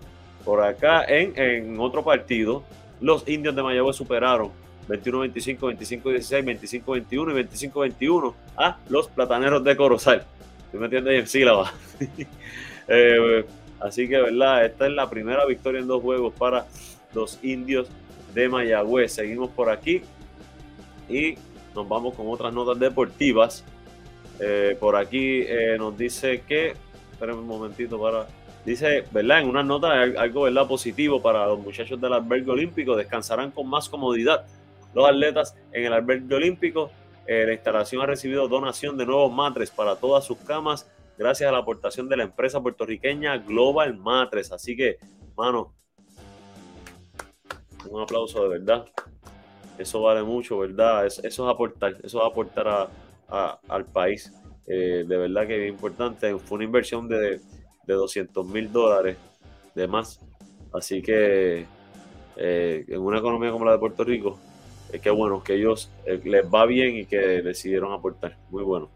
por 0.44 0.62
acá, 0.62 1.04
en, 1.04 1.38
en 1.38 1.78
otro 1.78 2.02
partido, 2.02 2.64
los 3.00 3.26
indios 3.28 3.54
de 3.54 3.62
Mayagüez 3.62 3.96
superaron 3.96 4.62
21-25, 4.88 5.58
25-16, 6.02 6.84
25-21 6.84 7.10
y 7.10 7.68
25-21 7.68 8.34
a 8.56 8.78
los 8.88 9.08
plataneros 9.08 9.62
de 9.64 9.76
Corozal. 9.76 10.24
¿Tú 10.70 10.78
me 10.78 10.86
entiendes? 10.86 11.20
En 11.20 11.26
sílaba. 11.26 11.72
eh, 12.88 13.44
así 13.80 14.08
que, 14.08 14.20
¿verdad? 14.20 14.64
Esta 14.64 14.86
es 14.86 14.92
la 14.92 15.08
primera 15.08 15.44
victoria 15.46 15.80
en 15.80 15.86
dos 15.86 16.02
juegos 16.02 16.34
para 16.34 16.66
los 17.14 17.38
indios 17.42 17.88
de 18.34 18.48
Mayagüez. 18.48 19.12
Seguimos 19.12 19.50
por 19.50 19.70
aquí 19.70 20.02
y 21.08 21.36
nos 21.74 21.88
vamos 21.88 22.14
con 22.14 22.28
otras 22.28 22.52
notas 22.52 22.78
deportivas. 22.78 23.64
Eh, 24.40 24.76
por 24.80 24.96
aquí 24.96 25.42
eh, 25.42 25.76
nos 25.78 25.96
dice 25.96 26.42
que, 26.48 26.74
espérenme 27.12 27.42
un 27.42 27.46
momentito 27.46 28.00
para, 28.00 28.26
dice, 28.64 29.04
¿verdad? 29.12 29.40
En 29.40 29.48
una 29.48 29.62
nota 29.62 30.02
algo, 30.02 30.42
¿verdad? 30.42 30.66
Positivo 30.66 31.22
para 31.22 31.46
los 31.46 31.60
muchachos 31.60 32.00
del 32.00 32.14
albergue 32.14 32.50
olímpico, 32.50 32.96
descansarán 32.96 33.50
con 33.50 33.68
más 33.68 33.88
comodidad 33.88 34.44
los 34.94 35.08
atletas 35.08 35.56
en 35.72 35.84
el 35.84 35.92
albergue 35.92 36.34
olímpico. 36.34 36.90
Eh, 37.26 37.44
la 37.46 37.52
instalación 37.52 38.02
ha 38.02 38.06
recibido 38.06 38.49
donación 38.49 38.96
de 38.96 39.06
nuevos 39.06 39.32
matres 39.32 39.70
para 39.70 39.96
todas 39.96 40.25
sus 40.25 40.38
camas 40.38 40.90
gracias 41.16 41.49
a 41.49 41.52
la 41.52 41.58
aportación 41.58 42.08
de 42.08 42.16
la 42.16 42.25
empresa 42.25 42.61
puertorriqueña 42.61 43.38
Global 43.38 43.96
Matres. 43.96 44.50
Así 44.52 44.76
que, 44.76 44.99
mano, 45.37 45.75
un 47.88 48.02
aplauso 48.02 48.42
de 48.42 48.58
verdad. 48.58 48.87
Eso 49.78 50.02
vale 50.02 50.22
mucho, 50.22 50.58
¿verdad? 50.58 51.06
Eso, 51.06 51.22
es 51.25 51.38
aportar, 51.38 51.96
eso 52.02 52.18
va 52.18 52.25
a 52.25 52.28
aportar 52.28 52.90
al 53.68 53.87
país. 53.87 54.32
Eh, 54.66 55.04
de 55.06 55.16
verdad 55.16 55.46
que 55.46 55.64
es 55.64 55.72
importante. 55.72 56.37
Fue 56.38 56.56
una 56.56 56.64
inversión 56.64 57.08
de, 57.08 57.40
de 57.87 57.94
200 57.94 58.46
mil 58.46 58.70
dólares 58.70 59.16
de 59.75 59.87
más. 59.87 60.20
Así 60.72 61.02
que 61.02 61.66
eh, 62.37 62.84
en 62.88 63.00
una 63.00 63.18
economía 63.18 63.50
como 63.50 63.64
la 63.64 63.72
de 63.72 63.78
Puerto 63.78 64.04
Rico, 64.04 64.38
que 65.00 65.11
bueno, 65.11 65.42
que 65.42 65.54
ellos 65.54 65.90
eh, 66.06 66.20
les 66.25 66.44
va 66.44 66.66
bien 66.66 66.96
y 66.96 67.06
que 67.06 67.16
decidieron 67.16 67.92
aportar. 67.92 68.37
Muy 68.50 68.62
bueno. 68.62 68.90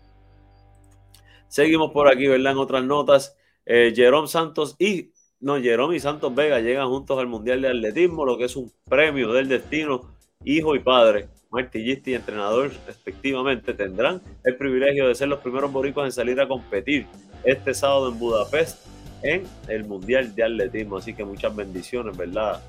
Seguimos 1.48 1.92
por 1.92 2.08
aquí, 2.08 2.26
¿verdad? 2.26 2.52
En 2.52 2.58
otras 2.58 2.84
notas, 2.84 3.36
eh, 3.64 3.92
Jerome 3.94 4.28
Santos 4.28 4.76
y 4.78 5.10
no, 5.38 5.60
Jerome 5.60 5.96
y 5.96 6.00
Santos 6.00 6.34
Vega 6.34 6.60
llegan 6.60 6.88
juntos 6.88 7.18
al 7.18 7.26
Mundial 7.26 7.60
de 7.60 7.68
Atletismo, 7.68 8.24
lo 8.24 8.38
que 8.38 8.44
es 8.44 8.56
un 8.56 8.72
premio 8.88 9.32
del 9.32 9.48
destino, 9.48 10.00
hijo 10.44 10.74
y 10.74 10.80
padre. 10.80 11.28
martillista 11.50 12.10
y 12.10 12.14
entrenador 12.14 12.70
respectivamente, 12.86 13.72
tendrán 13.72 14.20
el 14.44 14.56
privilegio 14.56 15.08
de 15.08 15.14
ser 15.14 15.28
los 15.28 15.38
primeros 15.40 15.72
boricos 15.72 16.04
en 16.04 16.12
salir 16.12 16.40
a 16.40 16.48
competir 16.48 17.06
este 17.44 17.72
sábado 17.74 18.08
en 18.08 18.18
Budapest 18.18 18.86
en 19.22 19.44
el 19.68 19.84
Mundial 19.84 20.34
de 20.34 20.44
Atletismo. 20.44 20.96
Así 20.96 21.14
que 21.14 21.24
muchas 21.24 21.54
bendiciones, 21.54 22.16
¿verdad? 22.16 22.62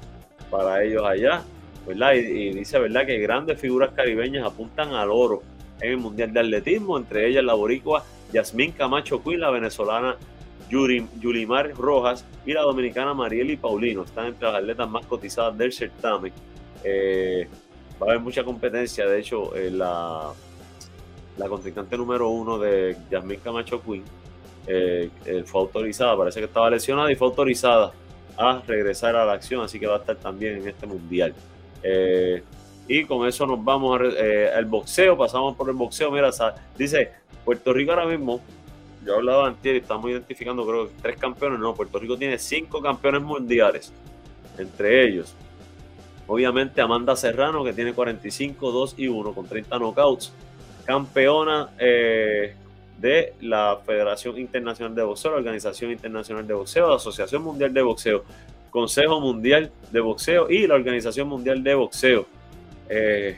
Para 0.52 0.84
ellos 0.84 1.04
allá, 1.04 1.44
Y, 1.90 2.52
dice, 2.52 2.80
¿verdad? 2.80 3.06
Que 3.06 3.18
grandes 3.20 3.60
figuras 3.60 3.92
caribeñas 3.92 4.46
apuntan 4.46 4.94
al 4.94 5.10
oro 5.10 5.42
en 5.80 5.92
el 5.92 5.98
Mundial 5.98 6.34
de 6.34 6.40
Atletismo, 6.42 6.98
entre 6.98 7.28
ellas 7.28 7.44
la 7.44 7.54
boricua 7.54 8.04
Yasmín 8.34 8.72
Camacho 8.72 9.24
Quinn, 9.24 9.40
la 9.40 9.52
venezolana 9.52 10.18
Yulimar 10.70 11.72
Rojas 11.76 12.26
y 12.46 12.54
la 12.54 12.62
dominicana 12.62 13.14
Marieli 13.14 13.56
Paulino. 13.56 14.04
Están 14.04 14.28
entre 14.28 14.48
las 14.48 14.56
atletas 14.56 14.90
más 14.90 15.06
cotizadas 15.06 15.58
del 15.58 15.72
certamen. 15.72 16.34
Eh, 16.84 17.48
va 18.02 18.08
a 18.08 18.10
haber 18.10 18.20
mucha 18.20 18.44
competencia. 18.44 19.08
De 19.08 19.20
hecho, 19.20 19.56
eh, 19.56 19.72
la, 19.72 20.32
la 21.38 21.48
contrincante 21.48 21.98
número 21.98 22.30
uno 22.30 22.58
de 22.58 22.98
Yasmín 23.10 23.40
Camacho 23.40 23.82
Quinn 23.82 24.04
eh, 24.68 25.10
fue 25.46 25.62
autorizada, 25.62 26.18
parece 26.18 26.42
que 26.42 26.46
estaba 26.46 26.70
lesionada 26.70 27.10
y 27.10 27.16
fue 27.16 27.28
autorizada 27.30 27.94
a 28.38 28.62
regresar 28.68 29.16
a 29.16 29.26
la 29.26 29.34
acción, 29.34 29.64
así 29.64 29.80
que 29.80 29.88
va 29.88 29.96
a 29.96 30.00
estar 30.00 30.18
también 30.18 30.58
en 30.58 30.68
este 30.68 30.86
mundial. 30.86 31.34
Y 32.88 33.04
con 33.06 33.28
eso 33.28 33.46
nos 33.46 33.64
vamos 33.64 34.00
al 34.56 34.66
boxeo, 34.66 35.18
pasamos 35.18 35.56
por 35.56 35.70
el 35.70 35.76
boxeo. 35.76 36.12
Mira, 36.12 36.32
dice 36.78 37.12
Puerto 37.44 37.74
Rico 37.74 37.92
ahora 37.92 38.06
mismo 38.06 38.42
yo 39.08 39.16
hablaba 39.16 39.48
antes 39.48 39.74
y 39.74 39.78
estamos 39.78 40.12
identificando 40.12 40.68
creo 40.68 40.88
que 40.88 40.94
tres 41.02 41.18
campeones, 41.18 41.60
no, 41.60 41.74
Puerto 41.74 41.98
Rico 41.98 42.18
tiene 42.18 42.38
cinco 42.38 42.82
campeones 42.82 43.22
mundiales, 43.22 43.94
entre 44.58 45.08
ellos, 45.08 45.34
obviamente 46.28 46.82
Amanda 46.82 47.16
Serrano 47.16 47.64
que 47.64 47.72
tiene 47.72 47.94
45, 47.94 48.72
2 48.72 48.96
y 48.98 49.08
1 49.08 49.34
con 49.34 49.48
30 49.48 49.80
knockouts, 49.80 50.34
campeona 50.86 51.70
eh, 51.80 52.54
de 53.00 53.34
la 53.42 53.80
Federación 53.86 54.38
Internacional 54.38 54.94
de 54.94 55.04
Boxeo, 55.04 55.32
la 55.32 55.38
Organización 55.38 55.92
Internacional 55.92 56.46
de 56.46 56.54
Boxeo, 56.54 56.90
la 56.90 56.96
Asociación 56.96 57.44
Mundial 57.44 57.74
de 57.74 57.82
Boxeo, 57.82 58.24
Consejo 58.70 59.20
Mundial 59.20 59.72
de 59.92 60.00
Boxeo 60.00 60.50
y 60.50 60.68
la 60.68 60.76
Organización 60.76 61.28
Mundial 61.28 61.64
de 61.64 61.76
Boxeo. 61.76 62.26
Eh, 62.90 63.38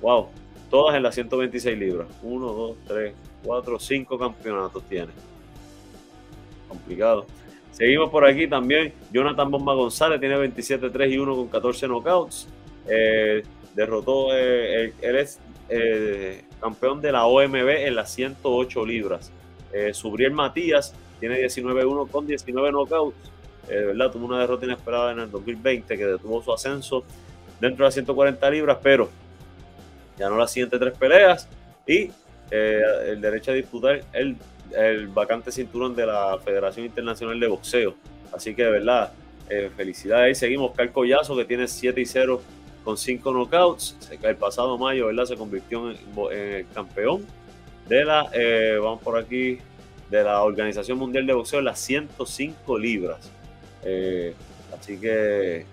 wow, 0.00 0.28
todas 0.70 0.96
en 0.96 1.02
las 1.02 1.14
126 1.14 1.78
libras. 1.78 2.08
1, 2.22 2.46
2, 2.46 2.76
3, 2.86 3.14
4, 3.44 3.78
5 3.78 4.18
campeonatos 4.18 4.82
tiene. 4.84 5.12
Complicado. 6.68 7.26
Seguimos 7.72 8.10
por 8.10 8.26
aquí 8.26 8.48
también. 8.48 8.92
Jonathan 9.12 9.50
Bomba 9.50 9.72
González 9.74 10.18
tiene 10.18 10.36
27, 10.36 10.90
3 10.90 11.12
y 11.12 11.18
1 11.18 11.36
con 11.36 11.48
14 11.48 11.86
knockouts. 11.86 12.48
Eh, 12.88 13.42
derrotó, 13.74 14.36
eh, 14.36 14.92
él 15.00 15.16
es 15.16 15.38
eh, 15.68 16.42
campeón 16.60 17.00
de 17.00 17.12
la 17.12 17.26
OMB 17.26 17.68
en 17.86 17.94
las 17.94 18.12
108 18.12 18.84
libras. 18.84 19.32
Subriel 19.92 20.32
Matías 20.32 20.94
tiene 21.20 21.38
19-1 21.44 22.08
con 22.10 22.26
19 22.26 22.70
knockouts. 22.72 23.16
¿Verdad? 23.68 24.10
Tuvo 24.10 24.26
una 24.26 24.40
derrota 24.40 24.64
inesperada 24.66 25.12
en 25.12 25.20
el 25.20 25.30
2020 25.30 25.96
que 25.96 26.06
detuvo 26.06 26.42
su 26.42 26.52
ascenso 26.52 27.04
dentro 27.60 27.84
de 27.84 27.88
las 27.88 27.94
140 27.94 28.50
libras, 28.50 28.78
pero 28.82 29.08
ganó 30.18 30.36
las 30.36 30.50
siguientes 30.50 30.80
tres 30.80 30.96
peleas 30.96 31.48
y 31.86 32.10
eh, 32.50 32.82
el 33.08 33.20
derecho 33.20 33.50
a 33.50 33.54
disputar 33.54 34.00
el, 34.12 34.36
el, 34.76 35.08
vacante 35.08 35.52
cinturón 35.52 35.94
de 35.94 36.06
la 36.06 36.38
Federación 36.44 36.86
Internacional 36.86 37.38
de 37.38 37.46
Boxeo. 37.46 37.94
Así 38.32 38.54
que 38.54 38.64
de 38.64 38.70
verdad, 38.70 39.12
eh, 39.48 39.70
felicidades. 39.76 40.38
Seguimos 40.38 40.70
Oscar 40.70 40.92
Collazo, 40.92 41.36
que 41.36 41.44
tiene 41.44 41.68
7 41.68 42.00
y 42.00 42.06
0 42.06 42.40
con 42.84 42.96
5 42.96 43.32
knockouts. 43.32 43.96
El 44.22 44.36
pasado 44.36 44.76
mayo, 44.78 45.06
¿verdad? 45.06 45.24
Se 45.24 45.36
convirtió 45.36 45.90
en, 45.90 46.66
campeón 46.74 47.24
de 47.88 48.04
la, 48.04 48.30
eh, 48.32 48.78
vamos 48.80 49.02
por 49.02 49.18
aquí, 49.18 49.58
de 50.10 50.24
la 50.24 50.42
Organización 50.42 50.98
Mundial 50.98 51.26
de 51.26 51.32
Boxeo 51.34 51.60
las 51.60 51.78
105 51.80 52.78
libras. 52.78 53.30
Así 53.82 54.98
que 54.98 55.64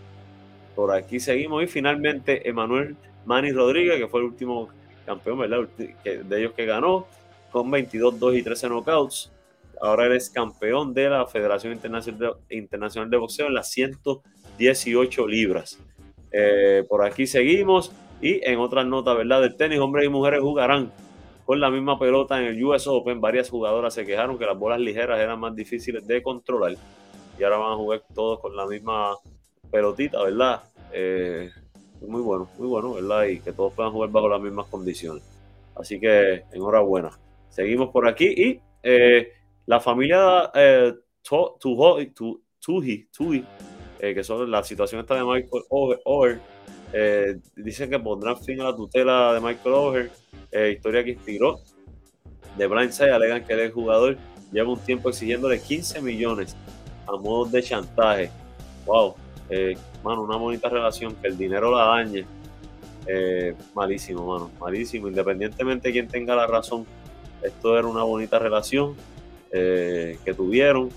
por 0.75 0.91
aquí 0.91 1.19
seguimos. 1.19 1.63
Y 1.63 1.67
finalmente, 1.67 2.47
Emanuel 2.47 2.95
Manny 3.25 3.51
Rodríguez, 3.51 3.97
que 3.97 4.07
fue 4.07 4.19
el 4.19 4.27
último 4.27 4.69
campeón, 5.05 5.39
¿verdad? 5.39 5.67
De 5.77 6.39
ellos 6.39 6.53
que 6.53 6.65
ganó 6.65 7.07
con 7.51 7.71
22, 7.71 8.19
2 8.19 8.35
y 8.35 8.43
13 8.43 8.67
knockouts. 8.69 9.31
Ahora 9.81 10.05
eres 10.05 10.29
campeón 10.29 10.93
de 10.93 11.09
la 11.09 11.25
Federación 11.25 11.73
Internacional 11.73 13.09
de, 13.09 13.17
Boxeo 13.17 13.47
en 13.47 13.53
las 13.53 13.71
118 13.71 15.27
libras. 15.27 15.79
Eh, 16.31 16.83
por 16.87 17.05
aquí 17.05 17.27
seguimos 17.27 17.91
y 18.21 18.41
en 18.43 18.59
otras 18.59 18.85
notas, 18.85 19.17
¿verdad? 19.17 19.41
Del 19.41 19.55
tenis, 19.55 19.79
hombres 19.79 20.05
y 20.05 20.09
mujeres 20.09 20.41
jugarán 20.41 20.91
con 21.45 21.59
la 21.59 21.69
misma 21.69 21.99
pelota 21.99 22.39
en 22.39 22.47
el 22.47 22.63
US 22.63 22.87
Open. 22.87 23.21
Varias 23.21 23.49
jugadoras 23.49 23.93
se 23.93 24.05
quejaron 24.05 24.37
que 24.37 24.45
las 24.45 24.57
bolas 24.57 24.79
ligeras 24.79 25.19
eran 25.19 25.39
más 25.39 25.55
difíciles 25.55 26.05
de 26.07 26.23
controlar 26.23 26.75
y 27.37 27.43
ahora 27.43 27.57
van 27.57 27.73
a 27.73 27.75
jugar 27.75 28.03
todos 28.13 28.39
con 28.39 28.55
la 28.55 28.65
misma 28.65 29.15
pelotita, 29.71 30.23
¿verdad? 30.23 30.63
Eh, 30.91 31.49
muy 32.01 32.21
bueno, 32.21 32.49
muy 32.57 32.67
bueno, 32.67 32.93
¿verdad? 32.93 33.25
Y 33.25 33.39
que 33.39 33.51
todos 33.51 33.73
puedan 33.73 33.91
jugar 33.91 34.09
bajo 34.09 34.29
las 34.29 34.41
mismas 34.41 34.67
condiciones. 34.67 35.23
Así 35.75 35.99
que 35.99 36.43
enhorabuena. 36.51 37.11
Seguimos 37.49 37.89
por 37.89 38.07
aquí 38.07 38.25
y 38.25 38.59
eh, 38.83 39.31
la 39.65 39.79
familia 39.79 40.51
eh, 40.53 40.93
Tuhi, 41.23 43.07
eh, 43.99 44.13
que 44.13 44.23
son 44.23 44.51
la 44.51 44.63
situación 44.63 45.01
está 45.01 45.15
de 45.15 45.23
Michael 45.23 45.63
Over, 45.69 46.39
eh, 46.93 47.37
dicen 47.55 47.89
que 47.89 47.99
pondrán 47.99 48.37
fin 48.37 48.61
a 48.61 48.65
la 48.65 48.75
tutela 48.75 49.33
de 49.33 49.41
Michael 49.41 49.75
Over, 49.75 50.11
historia 50.71 51.03
que 51.03 51.11
inspiró 51.11 51.59
de 52.57 52.67
Blindside, 52.67 53.11
alegan 53.11 53.43
que 53.43 53.53
el 53.53 53.71
jugador 53.71 54.17
lleva 54.51 54.71
un 54.71 54.79
tiempo 54.79 55.09
exigiéndole 55.09 55.59
15 55.59 56.01
millones 56.01 56.55
a 57.07 57.17
modo 57.17 57.45
de 57.45 57.63
chantaje. 57.63 58.29
Wow, 58.85 59.15
eh, 59.49 59.77
mano, 60.03 60.23
una 60.23 60.37
bonita 60.37 60.69
relación, 60.69 61.15
que 61.15 61.27
el 61.27 61.37
dinero 61.37 61.71
la 61.75 61.85
dañe. 61.85 62.25
Eh, 63.07 63.55
malísimo, 63.73 64.25
mano, 64.25 64.51
malísimo. 64.59 65.07
Independientemente 65.07 65.89
de 65.89 65.93
quién 65.93 66.07
tenga 66.07 66.35
la 66.35 66.47
razón, 66.47 66.85
esto 67.41 67.77
era 67.77 67.87
una 67.87 68.03
bonita 68.03 68.39
relación 68.39 68.95
eh, 69.51 70.17
que 70.25 70.33
tuvieron 70.33 70.89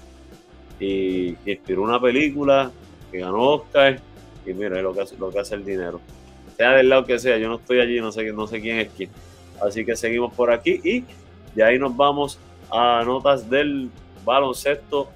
y, 0.81 1.37
inspiró 1.45 1.83
una 1.83 2.01
película 2.01 2.71
que 3.11 3.19
ganó 3.19 3.55
Oscar. 3.55 4.01
Y 4.47 4.53
mira, 4.53 4.81
lo 4.81 4.95
que 4.95 5.03
hace, 5.03 5.17
lo 5.17 5.31
que 5.31 5.41
hace 5.41 5.55
el 5.55 5.65
dinero. 5.65 6.01
Sea 6.57 6.73
del 6.73 6.89
lado 6.89 7.05
que 7.05 7.19
sea, 7.19 7.37
yo 7.39 7.49
no 7.49 7.57
estoy 7.57 7.81
allí, 7.81 8.01
no 8.01 8.11
sé, 8.11 8.33
no 8.33 8.47
sé 8.47 8.61
quién 8.61 8.79
es 8.79 8.89
quién. 8.97 9.11
Así 9.65 9.85
que 9.85 9.95
seguimos 9.97 10.33
por 10.35 10.51
aquí 10.51 10.81
y 10.83 11.05
de 11.55 11.65
ahí 11.65 11.79
nos 11.79 11.97
vamos 11.97 12.39
a 12.71 13.03
notas 13.05 13.49
del 13.49 13.91
baloncesto 14.25 15.09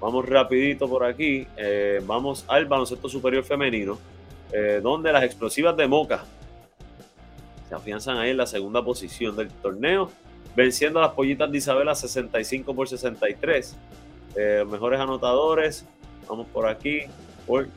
Vamos 0.00 0.28
rapidito 0.28 0.88
por 0.88 1.04
aquí. 1.04 1.46
Eh, 1.56 2.00
vamos 2.06 2.44
al 2.48 2.66
baloncesto 2.66 3.08
superior 3.08 3.44
femenino, 3.44 3.98
eh, 4.52 4.80
donde 4.82 5.12
las 5.12 5.24
explosivas 5.24 5.76
de 5.76 5.88
Moca 5.88 6.24
se 7.68 7.74
afianzan 7.74 8.16
ahí 8.16 8.30
en 8.30 8.36
la 8.36 8.46
segunda 8.46 8.82
posición 8.82 9.36
del 9.36 9.50
torneo, 9.50 10.10
venciendo 10.54 11.00
a 11.00 11.02
las 11.02 11.12
pollitas 11.12 11.50
de 11.50 11.58
Isabela 11.58 11.94
65 11.94 12.74
por 12.74 12.88
63. 12.88 13.76
Eh, 14.36 14.64
mejores 14.70 15.00
anotadores, 15.00 15.84
vamos 16.28 16.46
por 16.46 16.66
aquí, 16.68 17.02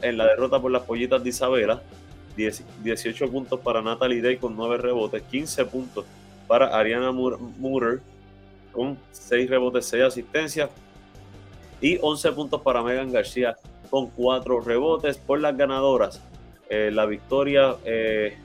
en 0.02 0.18
la 0.18 0.28
derrota 0.28 0.62
por 0.62 0.72
las 0.72 0.84
pollitas 0.84 1.24
de 1.24 1.30
Isabela, 1.30 1.82
18 2.36 3.30
puntos 3.30 3.60
para 3.60 3.82
Natalie 3.82 4.22
Day 4.22 4.38
con 4.38 4.56
9 4.56 4.78
rebotes, 4.78 5.24
15 5.24 5.66
puntos 5.66 6.06
para 6.48 6.78
Ariana 6.78 7.12
Murer 7.12 8.00
con 8.72 8.98
6 9.12 9.50
rebotes, 9.50 9.86
6 9.88 10.04
asistencias, 10.04 10.70
y 11.82 11.98
11 12.02 12.32
puntos 12.34 12.62
para 12.62 12.84
Megan 12.84 13.12
García 13.12 13.58
con 13.90 14.08
4 14.08 14.62
rebotes 14.62 15.18
por 15.18 15.42
las 15.42 15.58
ganadoras. 15.58 16.22
Eh, 16.70 16.92
la 16.92 17.06
victoria, 17.06 17.76
eh, 17.84 18.38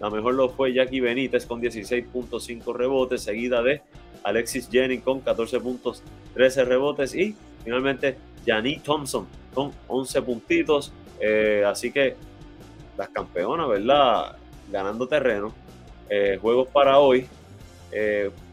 la 0.00 0.10
mejor 0.10 0.34
lo 0.34 0.48
fue 0.48 0.72
Jackie 0.72 1.00
Benítez 1.00 1.46
con 1.46 1.60
16.5 1.60 2.74
rebotes, 2.74 3.22
seguida 3.22 3.62
de 3.62 3.82
Alexis 4.24 4.68
Jennings 4.68 5.04
con 5.04 5.20
14 5.20 5.60
puntos, 5.60 6.02
13 6.34 6.64
rebotes 6.64 7.14
y 7.14 7.36
finalmente 7.62 8.16
Janie 8.44 8.80
Thompson 8.82 9.28
con 9.54 9.70
11 9.86 10.22
puntitos. 10.22 10.92
Eh, 11.20 11.62
así 11.64 11.92
que 11.92 12.16
las 12.96 13.10
campeonas, 13.10 13.68
¿verdad? 13.68 14.36
Ganando 14.72 15.06
terreno. 15.06 15.54
juegos 16.40 16.68
para 16.68 16.98
hoy. 16.98 17.28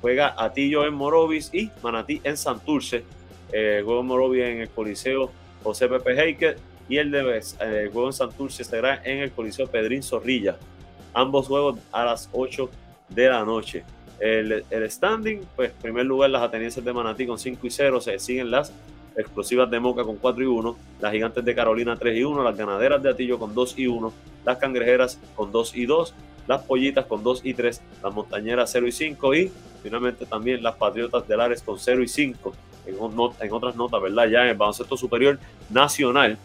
juega 0.01 0.35
Atillo 0.37 0.85
en 0.85 0.93
Morovis 0.93 1.49
y 1.53 1.71
Manatí 1.81 2.21
en 2.23 2.37
Santurce 2.37 3.03
el 3.51 3.83
juego 3.83 4.03
Morovia 4.03 4.49
en 4.49 4.61
el 4.61 4.69
Coliseo 4.69 5.31
José 5.63 5.87
Pepe 5.87 6.19
Heiker 6.21 6.57
y 6.87 6.97
el, 6.97 7.11
de, 7.11 7.41
el 7.61 7.89
juego 7.89 8.07
en 8.07 8.13
Santurce 8.13 8.63
será 8.63 9.01
en 9.03 9.19
el 9.19 9.31
Coliseo 9.31 9.67
Pedrín 9.67 10.03
Zorrilla. 10.03 10.57
Ambos 11.13 11.47
juegos 11.47 11.79
a 11.91 12.05
las 12.05 12.29
8 12.31 12.69
de 13.09 13.29
la 13.29 13.43
noche. 13.43 13.83
El, 14.19 14.63
standing, 14.89 15.41
pues 15.55 15.71
primer 15.71 16.05
lugar 16.05 16.29
las 16.29 16.43
atenienses 16.43 16.83
de 16.85 16.93
Manatí 16.93 17.25
con 17.25 17.37
5 17.37 17.65
y 17.65 17.69
0, 17.69 17.99
se 17.99 18.19
siguen 18.19 18.51
las 18.51 18.71
explosivas 19.17 19.69
de 19.69 19.79
Moca 19.79 20.03
con 20.03 20.17
4 20.17 20.43
y 20.43 20.47
1, 20.47 20.77
las 21.01 21.11
gigantes 21.11 21.43
de 21.43 21.55
Carolina 21.55 21.97
3 21.97 22.17
y 22.17 22.23
1, 22.23 22.43
las 22.43 22.55
ganaderas 22.55 23.01
de 23.01 23.09
Atillo 23.09 23.39
con 23.39 23.53
2 23.53 23.79
y 23.79 23.87
1, 23.87 24.13
las 24.45 24.57
cangrejeras 24.57 25.19
con 25.35 25.51
2 25.51 25.75
y 25.75 25.85
2, 25.85 26.13
las 26.47 26.61
Pollitas 26.63 27.05
con 27.05 27.23
2 27.23 27.41
y 27.43 27.53
3, 27.53 27.81
las 28.03 28.13
Montañeras 28.13 28.69
0 28.71 28.87
y 28.87 28.91
5 28.91 29.35
y 29.35 29.51
finalmente 29.83 30.25
también 30.25 30.61
las 30.61 30.75
Patriotas 30.75 31.27
de 31.27 31.37
Lares 31.37 31.61
con 31.61 31.79
0 31.79 32.03
y 32.03 32.07
5. 32.07 32.53
En, 32.85 33.53
otras 33.53 33.75
notas, 33.75 34.01
¿verdad? 34.01 34.27
Ya 34.27 34.43
en 34.43 34.49
el 34.49 34.57
baloncesto 34.57 34.97
superior 34.97 35.39
nacional. 35.69 36.37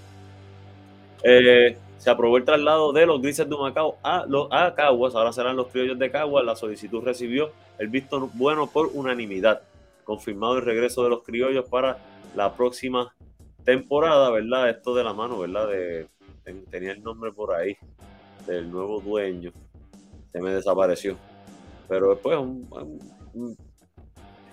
Eh, 1.23 1.77
se 1.99 2.09
aprobó 2.09 2.39
el 2.39 2.45
traslado 2.45 2.93
de 2.93 3.05
los 3.05 3.21
grises 3.21 3.47
de 3.47 3.55
Humacao 3.55 3.99
a, 4.03 4.25
los, 4.27 4.49
a 4.51 4.75
Caguas, 4.75 5.15
ahora 5.15 5.35
serán 5.35 5.57
los 5.57 5.69
criollos 5.69 5.99
de 5.99 6.11
Caguas. 6.11 6.45
La 6.45 6.57
solicitud 6.57 7.03
recibió 7.05 7.53
el 7.79 7.89
visto 7.89 8.31
bueno 8.35 8.67
por 8.67 8.91
unanimidad. 8.95 9.61
Confirmado 10.05 10.57
el 10.57 10.65
regreso 10.65 11.05
de 11.05 11.11
los 11.11 11.23
criollos 11.23 11.67
para 11.69 11.99
la 12.35 12.55
próxima 12.55 13.15
temporada, 13.65 14.31
¿verdad? 14.31 14.71
Esto 14.71 14.95
de 14.95 15.05
la 15.05 15.13
mano, 15.13 15.39
¿verdad? 15.39 15.69
Tenía 16.71 16.93
el 16.93 17.03
nombre 17.03 17.33
por 17.33 17.55
ahí 17.55 17.77
del 18.47 18.71
nuevo 18.71 19.01
dueño. 19.01 19.53
Se 20.33 20.41
me 20.41 20.51
desapareció. 20.51 21.17
Pero 21.89 22.11
después 22.11 22.39
un, 22.39 22.67
un, 23.35 23.57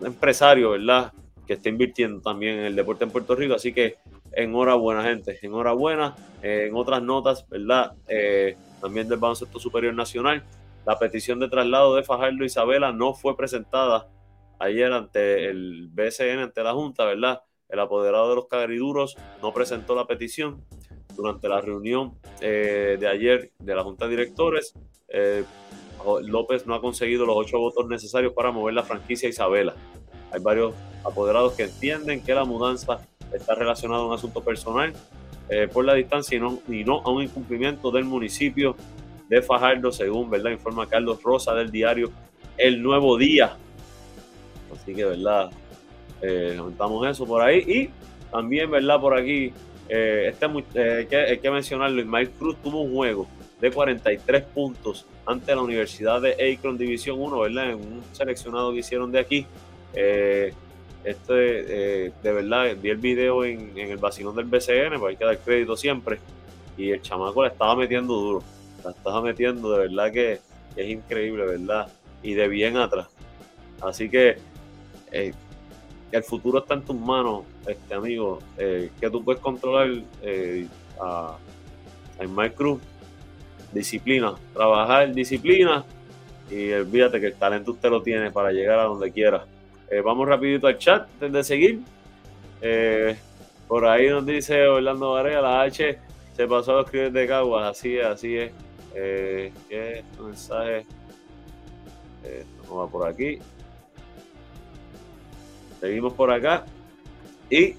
empresario, 0.01 0.71
¿verdad? 0.71 1.13
Que 1.47 1.53
está 1.53 1.69
invirtiendo 1.69 2.21
también 2.21 2.59
en 2.59 2.65
el 2.65 2.75
deporte 2.75 3.05
en 3.05 3.11
Puerto 3.11 3.35
Rico. 3.35 3.55
Así 3.55 3.73
que 3.73 3.95
enhorabuena, 4.33 5.03
gente. 5.03 5.39
Enhorabuena. 5.41 6.15
Eh, 6.43 6.67
en 6.67 6.75
otras 6.75 7.01
notas, 7.01 7.47
¿verdad? 7.49 7.93
Eh, 8.07 8.55
también 8.81 9.07
del 9.07 9.17
Baloncesto 9.17 9.59
Superior 9.59 9.93
Nacional. 9.93 10.43
La 10.85 10.99
petición 10.99 11.39
de 11.39 11.49
traslado 11.49 11.95
de 11.95 12.03
Fajardo 12.03 12.43
Isabela 12.45 12.91
no 12.91 13.13
fue 13.13 13.35
presentada 13.35 14.07
ayer 14.59 14.91
ante 14.91 15.49
el 15.49 15.89
BCN, 15.91 16.39
ante 16.39 16.63
la 16.63 16.73
Junta, 16.73 17.05
¿verdad? 17.05 17.41
El 17.69 17.79
apoderado 17.79 18.29
de 18.29 18.35
los 18.35 18.47
cagriduros 18.47 19.17
no 19.41 19.53
presentó 19.53 19.95
la 19.95 20.07
petición 20.07 20.63
durante 21.15 21.49
la 21.49 21.59
reunión 21.59 22.13
eh, 22.39 22.97
de 22.99 23.07
ayer 23.07 23.51
de 23.59 23.75
la 23.75 23.83
Junta 23.83 24.05
de 24.05 24.11
Directores. 24.11 24.73
López 26.23 26.65
no 26.65 26.75
ha 26.75 26.81
conseguido 26.81 27.25
los 27.25 27.35
ocho 27.35 27.59
votos 27.59 27.87
necesarios 27.87 28.33
para 28.33 28.51
mover 28.51 28.73
la 28.73 28.83
franquicia 28.83 29.27
Isabela. 29.27 29.75
Hay 30.31 30.41
varios 30.41 30.73
apoderados 31.03 31.53
que 31.53 31.63
entienden 31.63 32.21
que 32.21 32.33
la 32.33 32.45
mudanza 32.45 32.99
está 33.33 33.55
relacionada 33.55 34.01
a 34.01 34.05
un 34.05 34.13
asunto 34.13 34.41
personal 34.41 34.93
eh, 35.49 35.67
por 35.71 35.85
la 35.85 35.93
distancia 35.93 36.37
y 36.37 36.39
no, 36.39 36.59
y 36.67 36.83
no 36.83 37.01
a 37.01 37.09
un 37.09 37.23
incumplimiento 37.23 37.91
del 37.91 38.03
municipio 38.03 38.75
de 39.29 39.41
Fajardo, 39.41 39.91
según 39.91 40.29
verdad 40.29 40.51
informa 40.51 40.87
Carlos 40.87 41.21
Rosa 41.21 41.53
del 41.53 41.71
diario 41.71 42.11
El 42.57 42.81
Nuevo 42.81 43.17
Día. 43.17 43.55
Así 44.73 44.93
que, 44.93 45.05
¿verdad? 45.05 45.51
Eh, 46.21 46.59
eso 47.09 47.25
por 47.25 47.41
ahí. 47.41 47.57
Y 47.59 47.89
también, 48.31 48.69
¿verdad? 48.71 48.99
Por 48.99 49.17
aquí, 49.17 49.53
eh, 49.89 50.31
este, 50.31 50.45
hay, 50.45 51.05
que, 51.05 51.15
hay, 51.15 51.37
que, 51.39 51.51
mencionarlo, 51.51 52.01
Ismael 52.01 52.29
Cruz 52.31 52.57
tuvo 52.63 52.81
un 52.81 52.93
juego 52.93 53.27
de 53.61 53.71
43 53.71 54.43
puntos 54.43 55.05
ante 55.25 55.55
la 55.55 55.61
Universidad 55.61 56.21
de 56.21 56.53
Akron 56.53 56.77
División 56.77 57.19
1, 57.19 57.39
¿verdad? 57.39 57.71
En 57.71 57.75
un 57.75 58.03
seleccionado 58.11 58.71
que 58.71 58.79
hicieron 58.79 59.11
de 59.11 59.19
aquí. 59.19 59.45
Este, 59.93 61.33
de 61.43 62.31
verdad, 62.33 62.75
vi 62.81 62.89
el 62.89 62.97
video 62.97 63.45
en, 63.45 63.77
el 63.77 63.97
vacilón 63.97 64.35
del 64.35 64.45
BCN, 64.45 64.99
pues 64.99 65.11
hay 65.11 65.15
que 65.15 65.25
dar 65.25 65.39
crédito 65.39 65.75
siempre. 65.77 66.19
Y 66.77 66.91
el 66.91 67.01
chamaco 67.01 67.43
la 67.43 67.49
estaba 67.49 67.75
metiendo 67.75 68.13
duro. 68.13 68.43
La 68.83 68.91
estaba 68.91 69.21
metiendo, 69.21 69.71
de 69.71 69.87
verdad 69.87 70.11
que 70.11 70.39
es 70.75 70.89
increíble, 70.89 71.45
¿verdad? 71.45 71.87
Y 72.21 72.33
de 72.33 72.47
bien 72.47 72.77
atrás. 72.77 73.07
Así 73.81 74.09
que 74.09 74.37
eh, 75.11 75.33
el 76.11 76.23
futuro 76.23 76.59
está 76.59 76.75
en 76.75 76.83
tus 76.83 76.95
manos, 76.95 77.43
este 77.67 77.93
amigo. 77.93 78.39
que 78.57 79.09
tú 79.11 79.23
puedes 79.23 79.41
controlar 79.41 79.89
a, 80.99 81.37
a 82.19 82.27
Mike 82.27 82.55
Cruz 82.55 82.81
disciplina, 83.71 84.35
trabajar 84.53 85.13
disciplina 85.13 85.85
y 86.49 86.71
olvídate 86.71 87.19
que 87.19 87.27
el 87.27 87.35
talento 87.35 87.71
usted 87.71 87.89
lo 87.89 88.01
tiene 88.01 88.31
para 88.31 88.51
llegar 88.51 88.79
a 88.79 88.83
donde 88.83 89.11
quiera. 89.11 89.45
Eh, 89.89 90.01
vamos 90.01 90.27
rapidito 90.27 90.67
al 90.67 90.77
chat 90.77 91.07
antes 91.13 91.31
de 91.31 91.43
seguir. 91.43 91.79
Eh, 92.61 93.17
por 93.67 93.85
ahí 93.85 94.09
nos 94.09 94.25
dice 94.25 94.67
Orlando 94.67 95.11
Varela, 95.11 95.41
la 95.41 95.61
H 95.61 95.99
se 96.35 96.47
pasó 96.47 96.73
a 96.73 96.75
los 96.77 96.85
escribir 96.85 97.11
de 97.11 97.27
Caguas, 97.27 97.71
así 97.71 97.97
es, 97.97 98.05
así 98.05 98.37
es. 98.37 98.51
Eh, 98.95 99.51
¿Qué 99.69 100.03
mensaje? 100.19 100.85
Vamos 102.67 102.89
a 102.89 102.91
por 102.91 103.07
aquí. 103.07 103.39
Seguimos 105.79 106.13
por 106.13 106.31
acá. 106.31 106.65
Y 107.49 107.75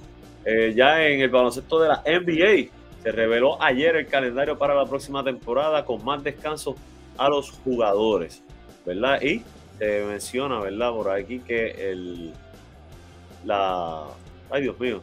ya 0.75 1.07
en 1.07 1.21
el 1.21 1.29
baloncesto 1.29 1.79
de 1.81 1.89
la 1.89 2.03
NBA, 2.07 2.71
se 3.03 3.13
reveló 3.13 3.63
ayer 3.63 3.97
el 3.97 4.07
calendario 4.07 4.57
para 4.57 4.75
la 4.75 4.87
próxima 4.87 5.23
temporada 5.23 5.85
con 5.85 6.03
más 6.03 6.25
descanso 6.25 6.75
a 7.19 7.29
los 7.29 7.51
jugadores, 7.51 8.43
¿verdad? 8.87 9.21
Y 9.21 9.43
se 9.79 10.05
menciona, 10.05 10.61
¿verdad? 10.61 10.91
Por 10.93 11.11
aquí 11.11 11.41
que 11.41 11.91
el 11.91 12.33
la 13.45 14.07
ay 14.51 14.63
Dios 14.63 14.79
mío, 14.81 15.01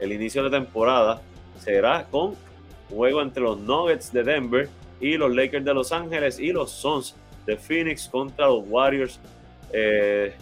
el 0.00 0.12
inicio 0.12 0.42
de 0.42 0.50
temporada 0.50 1.22
será 1.58 2.06
con 2.10 2.34
juego 2.90 3.22
entre 3.22 3.42
los 3.42 3.58
Nuggets 3.58 4.12
de 4.12 4.22
Denver 4.22 4.68
y 5.00 5.16
los 5.16 5.34
Lakers 5.34 5.64
de 5.64 5.74
Los 5.74 5.92
Ángeles 5.92 6.38
y 6.40 6.52
los 6.52 6.70
Suns 6.70 7.14
de 7.46 7.56
Phoenix 7.56 8.08
contra 8.08 8.46
los 8.46 8.64
Warriors 8.66 9.20
eh, 9.72 10.34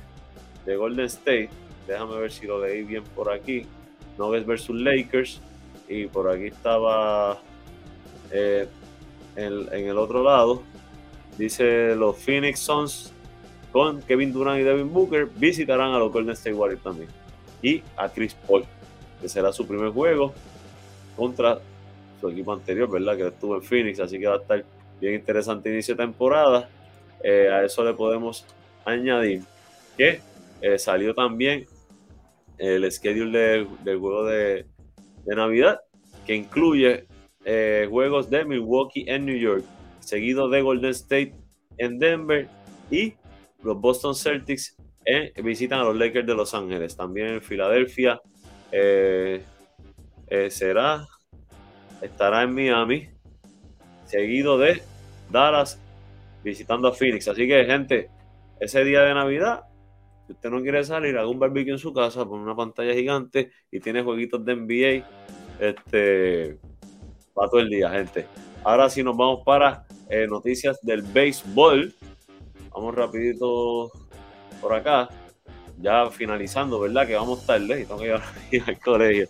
de 0.64 0.76
Golden 0.76 1.06
State. 1.06 1.50
Déjame 1.86 2.16
ver 2.16 2.32
si 2.32 2.46
lo 2.46 2.64
leí 2.64 2.82
bien 2.82 3.04
por 3.14 3.30
aquí. 3.32 3.66
Nuggets 4.18 4.46
versus 4.46 4.80
Lakers 4.80 5.40
y 5.88 6.06
por 6.06 6.28
aquí 6.28 6.46
estaba 6.46 7.38
eh, 8.30 8.66
en, 9.36 9.68
el 9.88 9.98
otro 9.98 10.22
lado, 10.22 10.62
dice 11.36 11.94
los 11.94 12.16
Phoenix 12.16 12.60
Suns 12.60 13.12
con 13.76 14.00
Kevin 14.00 14.32
Durant 14.32 14.58
y 14.58 14.64
Devin 14.64 14.90
Booker 14.90 15.26
visitarán 15.36 15.92
a 15.92 15.98
los 15.98 16.10
Golden 16.10 16.32
State 16.32 16.54
Warriors 16.54 16.82
también 16.82 17.10
y 17.60 17.82
a 17.98 18.08
Chris 18.08 18.32
Paul, 18.32 18.64
que 19.20 19.28
será 19.28 19.52
su 19.52 19.66
primer 19.66 19.90
juego 19.90 20.32
contra 21.14 21.58
su 22.18 22.30
equipo 22.30 22.54
anterior, 22.54 22.90
¿verdad? 22.90 23.18
Que 23.18 23.26
estuvo 23.26 23.54
en 23.54 23.62
Phoenix, 23.62 24.00
así 24.00 24.18
que 24.18 24.28
va 24.28 24.36
a 24.36 24.38
estar 24.38 24.64
bien 24.98 25.12
interesante 25.12 25.68
inicio 25.68 25.94
de 25.94 26.04
temporada. 26.04 26.70
Eh, 27.22 27.50
a 27.50 27.64
eso 27.66 27.84
le 27.84 27.92
podemos 27.92 28.46
añadir 28.86 29.42
que 29.98 30.22
eh, 30.62 30.78
salió 30.78 31.14
también 31.14 31.66
el 32.56 32.90
schedule 32.90 33.66
del 33.84 33.98
juego 33.98 34.24
de, 34.24 34.64
de 35.26 35.36
Navidad, 35.36 35.80
que 36.26 36.34
incluye 36.34 37.04
eh, 37.44 37.86
juegos 37.90 38.30
de 38.30 38.42
Milwaukee 38.46 39.04
en 39.06 39.26
New 39.26 39.36
York, 39.36 39.66
seguido 40.00 40.48
de 40.48 40.62
Golden 40.62 40.92
State 40.92 41.34
en 41.76 41.98
Denver 41.98 42.48
y 42.90 43.12
los 43.66 43.80
Boston 43.80 44.14
Celtics 44.14 44.76
visitan 45.42 45.80
a 45.80 45.84
los 45.84 45.96
Lakers 45.96 46.26
de 46.26 46.34
Los 46.34 46.54
Ángeles. 46.54 46.96
También 46.96 47.28
en 47.28 47.42
Filadelfia 47.42 48.20
eh, 48.72 49.42
eh, 50.28 50.50
será, 50.50 51.06
estará 52.00 52.42
en 52.42 52.54
Miami, 52.54 53.08
seguido 54.04 54.58
de 54.58 54.82
Dallas 55.30 55.80
visitando 56.42 56.88
a 56.88 56.92
Phoenix. 56.92 57.28
Así 57.28 57.46
que, 57.46 57.64
gente, 57.64 58.08
ese 58.60 58.84
día 58.84 59.02
de 59.02 59.14
Navidad 59.14 59.64
si 60.26 60.32
usted 60.32 60.50
no 60.50 60.60
quiere 60.60 60.82
salir, 60.82 61.16
haga 61.16 61.28
un 61.28 61.38
barbecue 61.38 61.72
en 61.72 61.78
su 61.78 61.92
casa, 61.92 62.24
pone 62.24 62.42
una 62.42 62.56
pantalla 62.56 62.92
gigante 62.92 63.52
y 63.70 63.78
tiene 63.78 64.02
jueguitos 64.02 64.44
de 64.44 64.56
NBA 64.56 65.06
este, 65.60 66.58
para 67.32 67.48
todo 67.48 67.60
el 67.60 67.70
día, 67.70 67.90
gente. 67.90 68.26
Ahora 68.64 68.90
sí 68.90 69.04
nos 69.04 69.16
vamos 69.16 69.42
para 69.44 69.84
eh, 70.10 70.26
noticias 70.28 70.80
del 70.82 71.02
béisbol. 71.02 71.94
Vamos 72.76 72.94
rapidito 72.94 73.90
por 74.60 74.74
acá 74.74 75.08
ya 75.80 76.10
finalizando, 76.10 76.78
¿verdad? 76.80 77.06
Que 77.06 77.14
vamos 77.14 77.46
tarde 77.46 77.80
y 77.80 77.86
tengo 77.86 78.00
que 78.00 78.18
ir 78.50 78.62
al 78.66 78.78
colegio. 78.80 79.28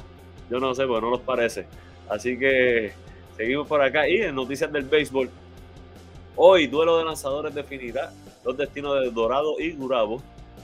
Yo 0.49 0.59
no 0.59 0.73
sé, 0.75 0.85
porque 0.85 1.01
no 1.01 1.09
los 1.11 1.21
parece. 1.21 1.65
Así 2.09 2.37
que 2.37 2.93
seguimos 3.37 3.67
por 3.67 3.81
acá. 3.81 4.07
Y 4.07 4.17
en 4.17 4.35
noticias 4.35 4.71
del 4.71 4.83
béisbol. 4.83 5.29
Hoy, 6.35 6.67
duelo 6.67 6.97
de 6.97 7.05
lanzadores 7.05 7.53
definirá 7.53 8.11
los 8.43 8.57
destinos 8.57 9.01
de 9.01 9.11
Dorado 9.11 9.59
y 9.59 9.71
Gurabo. 9.71 10.21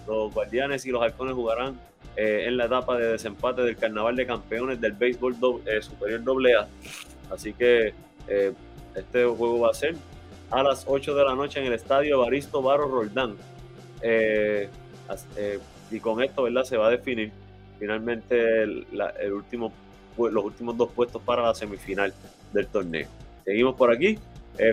Los 0.07 0.33
guardianes 0.33 0.85
y 0.85 0.91
los 0.91 1.01
halcones 1.01 1.35
jugarán 1.35 1.79
eh, 2.15 2.45
en 2.47 2.57
la 2.57 2.65
etapa 2.65 2.97
de 2.97 3.11
desempate 3.11 3.61
del 3.61 3.77
Carnaval 3.77 4.15
de 4.15 4.25
Campeones 4.25 4.79
del 4.81 4.93
Béisbol 4.93 5.35
eh, 5.65 5.81
Superior 5.81 6.21
AA. 6.25 6.67
Así 7.33 7.53
que 7.53 7.93
eh, 8.27 8.53
este 8.95 9.25
juego 9.25 9.59
va 9.59 9.71
a 9.71 9.73
ser 9.73 9.95
a 10.49 10.63
las 10.63 10.85
8 10.87 11.13
de 11.13 11.23
la 11.25 11.35
noche 11.35 11.59
en 11.59 11.67
el 11.67 11.73
estadio 11.73 12.19
Baristo 12.19 12.61
Barro 12.61 12.87
Roldán 12.87 13.35
eh, 14.01 14.69
y 15.91 15.99
con 15.99 16.21
esto, 16.21 16.43
¿verdad? 16.43 16.63
Se 16.63 16.77
va 16.77 16.87
a 16.87 16.91
definir 16.91 17.31
finalmente 17.79 18.63
el, 18.63 18.85
último, 19.31 19.71
los 20.17 20.43
últimos 20.43 20.77
dos 20.77 20.91
puestos 20.91 21.21
para 21.21 21.43
la 21.43 21.55
semifinal 21.55 22.13
del 22.53 22.67
torneo. 22.67 23.07
Seguimos 23.45 23.75
por 23.75 23.91
aquí. 23.91 24.17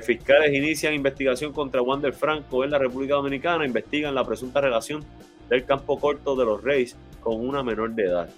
fiscales 0.03 0.53
inician 0.53 0.95
investigación 0.95 1.53
contra 1.53 1.83
Wander 1.83 2.13
Franco 2.13 2.65
en 2.65 2.71
la 2.71 2.79
República 2.79 3.15
Dominicana. 3.15 3.65
Investigan 3.65 4.15
la 4.15 4.25
presunta 4.25 4.61
relación 4.61 5.05
del 5.49 5.65
campo 5.65 5.99
corto 5.99 6.35
de 6.35 6.45
los 6.45 6.63
Reyes 6.63 6.97
con 7.21 7.41
una 7.47 7.63
menor 7.63 7.95
de 7.95 8.05
edad. 8.05 8.29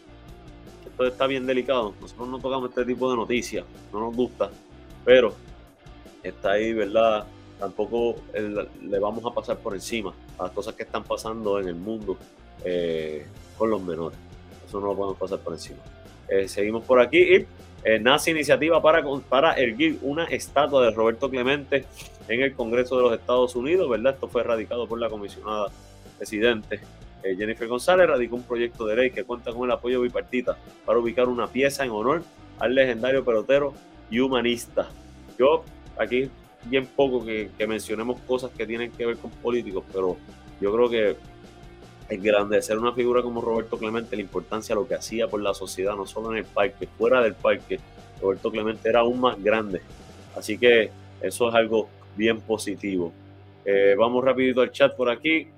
Esto 0.87 1.07
está 1.07 1.27
bien 1.27 1.47
delicado. 1.47 1.95
Nosotros 2.01 2.29
no 2.29 2.39
tocamos 2.39 2.71
este 2.71 2.85
tipo 2.85 3.11
de 3.11 3.17
noticias, 3.17 3.65
no 3.93 4.01
nos 4.01 4.17
gusta, 4.17 4.51
pero 5.05 5.35
está 6.23 6.53
ahí, 6.53 6.73
¿verdad? 6.73 7.27
Tampoco 7.59 8.17
le 8.35 8.99
vamos 8.99 9.25
a 9.25 9.31
pasar 9.33 9.59
por 9.59 9.75
encima 9.75 10.13
a 10.39 10.45
las 10.45 10.53
cosas 10.53 10.75
que 10.75 10.83
están 10.83 11.05
pasando 11.05 11.59
en 11.59 11.69
el 11.69 11.75
mundo 11.75 12.19
eh, 12.65 13.27
con 13.57 13.71
los 13.71 13.83
menores. 13.83 14.19
Eso 14.67 14.81
no 14.81 14.89
lo 14.89 14.97
podemos 14.97 15.19
pasar 15.19 15.39
por 15.39 15.55
encima. 15.55 15.79
Eh, 16.29 16.49
seguimos 16.49 16.85
por 16.85 17.01
aquí 17.01 17.19
y 17.19 17.47
eh, 17.85 17.99
nace 18.01 18.33
iniciativa 18.33 18.83
para, 18.83 19.03
para 19.29 19.55
erguir 19.55 19.99
una 20.03 20.25
estatua 20.25 20.85
de 20.85 20.91
Roberto 20.91 21.31
Clemente 21.31 21.85
en 22.29 22.43
el 22.43 22.55
Congreso 22.55 22.97
de 22.97 23.03
los 23.03 23.13
Estados 23.13 23.55
Unidos, 23.55 23.89
¿verdad? 23.89 24.15
Esto 24.15 24.29
fue 24.29 24.43
radicado 24.43 24.87
por 24.89 24.99
la 24.99 25.09
comisionada 25.09 25.69
presidente 26.19 26.81
eh, 27.27 27.35
Jennifer 27.37 27.67
González 27.67 28.07
radicó 28.07 28.37
un 28.37 28.45
proyecto 28.45 28.87
de 28.87 28.95
ley 28.95 29.11
que 29.11 29.25
cuenta 29.25 29.53
con 29.53 29.65
el 29.65 29.73
apoyo 29.73 30.01
bipartita 30.01 30.57
para 30.85 31.01
ubicar 31.01 31.29
una 31.29 31.49
pieza 31.49 31.85
en 31.85 31.91
honor 31.91 32.23
al 32.61 32.75
legendario 32.75 33.25
pelotero 33.25 33.75
y 34.11 34.21
humanista. 34.21 34.89
Yo 35.37 35.65
aquí 35.99 36.31
bien 36.69 36.87
poco 36.87 37.25
que, 37.25 37.51
mencionemos 37.67 38.21
cosas 38.27 38.51
que 38.51 38.67
tienen 38.67 38.93
que 38.93 39.07
ver 39.07 39.17
con 39.17 39.31
políticos, 39.31 39.85
pero 39.93 40.17
yo 40.61 40.73
creo 40.73 40.89
que 40.89 41.17
es 42.09 42.23
grande 42.23 42.63
ser 42.63 42.79
una 42.79 42.93
figura 42.93 43.23
como 43.23 43.41
Roberto 43.41 43.79
Clemente, 43.79 44.17
la 44.17 44.23
importancia 44.23 44.75
de 44.75 44.81
lo 44.81 44.89
que 44.89 44.95
hacía 44.95 45.29
por 45.29 45.43
la 45.43 45.55
sociedad, 45.55 45.97
no 45.97 46.07
solo 46.07 46.33
en 46.33 46.39
el 46.39 46.45
parque, 46.45 46.89
fuera 46.99 47.21
del 47.21 47.35
parque, 47.35 47.81
Roberto 48.21 48.51
Clemente 48.51 48.89
era 48.89 49.01
aún 49.01 49.21
más 49.21 49.43
grande. 49.43 49.83
Así 50.37 50.59
que 50.59 50.91
eso 51.21 51.49
es 51.49 51.55
algo 51.55 51.89
bien 52.17 52.41
positivo. 52.41 53.13
Eh, 53.65 53.95
vamos 53.99 54.25
rapidito 54.25 54.61
al 54.61 54.71
chat 54.71 54.95
por 54.95 55.11
aquí. 55.11 55.49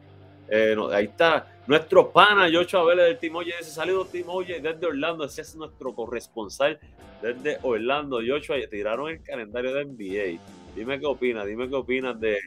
Eh, 0.51 0.75
ahí 0.92 1.05
está 1.05 1.47
nuestro 1.66 2.11
pana 2.11 2.49
Yocho 2.49 2.85
Vélez 2.87 3.07
del 3.07 3.18
Timoye. 3.18 3.53
Ese 3.61 3.71
salido 3.71 4.07
Timoye 4.07 4.61
desde 4.61 4.87
Orlando. 4.87 5.25
Ese 5.25 5.42
es 5.42 5.55
nuestro 5.57 5.94
corresponsal 5.94 6.79
desde 7.21 7.59
Orlando. 7.62 8.23
Yocho, 8.23 8.55
tiraron 8.71 9.11
el 9.11 9.23
calendario 9.23 9.75
de 9.75 9.85
NBA. 9.85 10.40
Dime 10.78 11.00
qué 11.00 11.06
opinas, 11.06 11.44
dime 11.44 11.68
qué 11.68 11.74
opinas 11.74 12.20
de, 12.20 12.38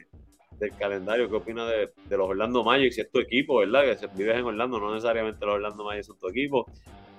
del 0.58 0.74
calendario, 0.76 1.28
qué 1.28 1.36
opinas 1.36 1.68
de, 1.68 2.16
los 2.16 2.30
Orlando 2.30 2.64
Magic, 2.64 2.92
si 2.92 3.02
es 3.02 3.10
tu 3.10 3.20
equipo, 3.20 3.58
¿verdad? 3.58 3.98
Que 3.98 4.06
vives 4.14 4.36
en 4.36 4.44
Orlando, 4.44 4.80
no 4.80 4.94
necesariamente 4.94 5.44
los 5.44 5.56
Orlando 5.56 5.84
Magic 5.84 6.04
son 6.04 6.18
tu 6.18 6.28
equipo. 6.28 6.66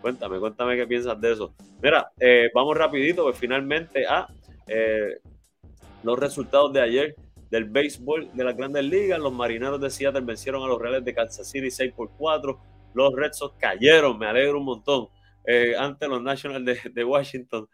Cuéntame, 0.02 0.40
cuéntame 0.40 0.76
qué 0.76 0.88
piensas 0.88 1.20
de 1.22 1.34
eso. 1.34 1.54
Mira, 1.82 2.12
eh, 2.20 2.50
vamos 2.54 2.76
rapidito, 2.76 3.24
pues 3.24 3.38
finalmente 3.38 4.06
a 4.08 4.28
eh, 4.68 5.20
los 6.04 6.18
resultados 6.18 6.74
de 6.74 6.82
ayer 6.82 7.16
del 7.50 7.66
béisbol 7.66 8.32
de 8.34 8.44
las 8.44 8.58
grandes 8.58 8.84
ligas. 8.84 9.20
Los 9.20 9.32
marineros 9.32 9.80
de 9.80 9.92
Seattle 9.92 10.22
vencieron 10.22 10.64
a 10.64 10.68
los 10.68 10.82
Reales 10.82 11.06
de 11.06 11.14
Kansas 11.14 11.50
City 11.50 11.70
6 11.70 11.94
por 11.94 12.10
4. 12.18 12.60
Los 12.96 13.14
Red 13.14 13.34
Sox 13.34 13.56
cayeron, 13.60 14.18
me 14.18 14.26
alegro 14.26 14.58
un 14.58 14.66
montón, 14.66 15.08
eh, 15.46 15.76
ante 15.78 16.08
los 16.08 16.22
Nationals 16.22 16.66
de, 16.94 17.04
Washington 17.04 17.68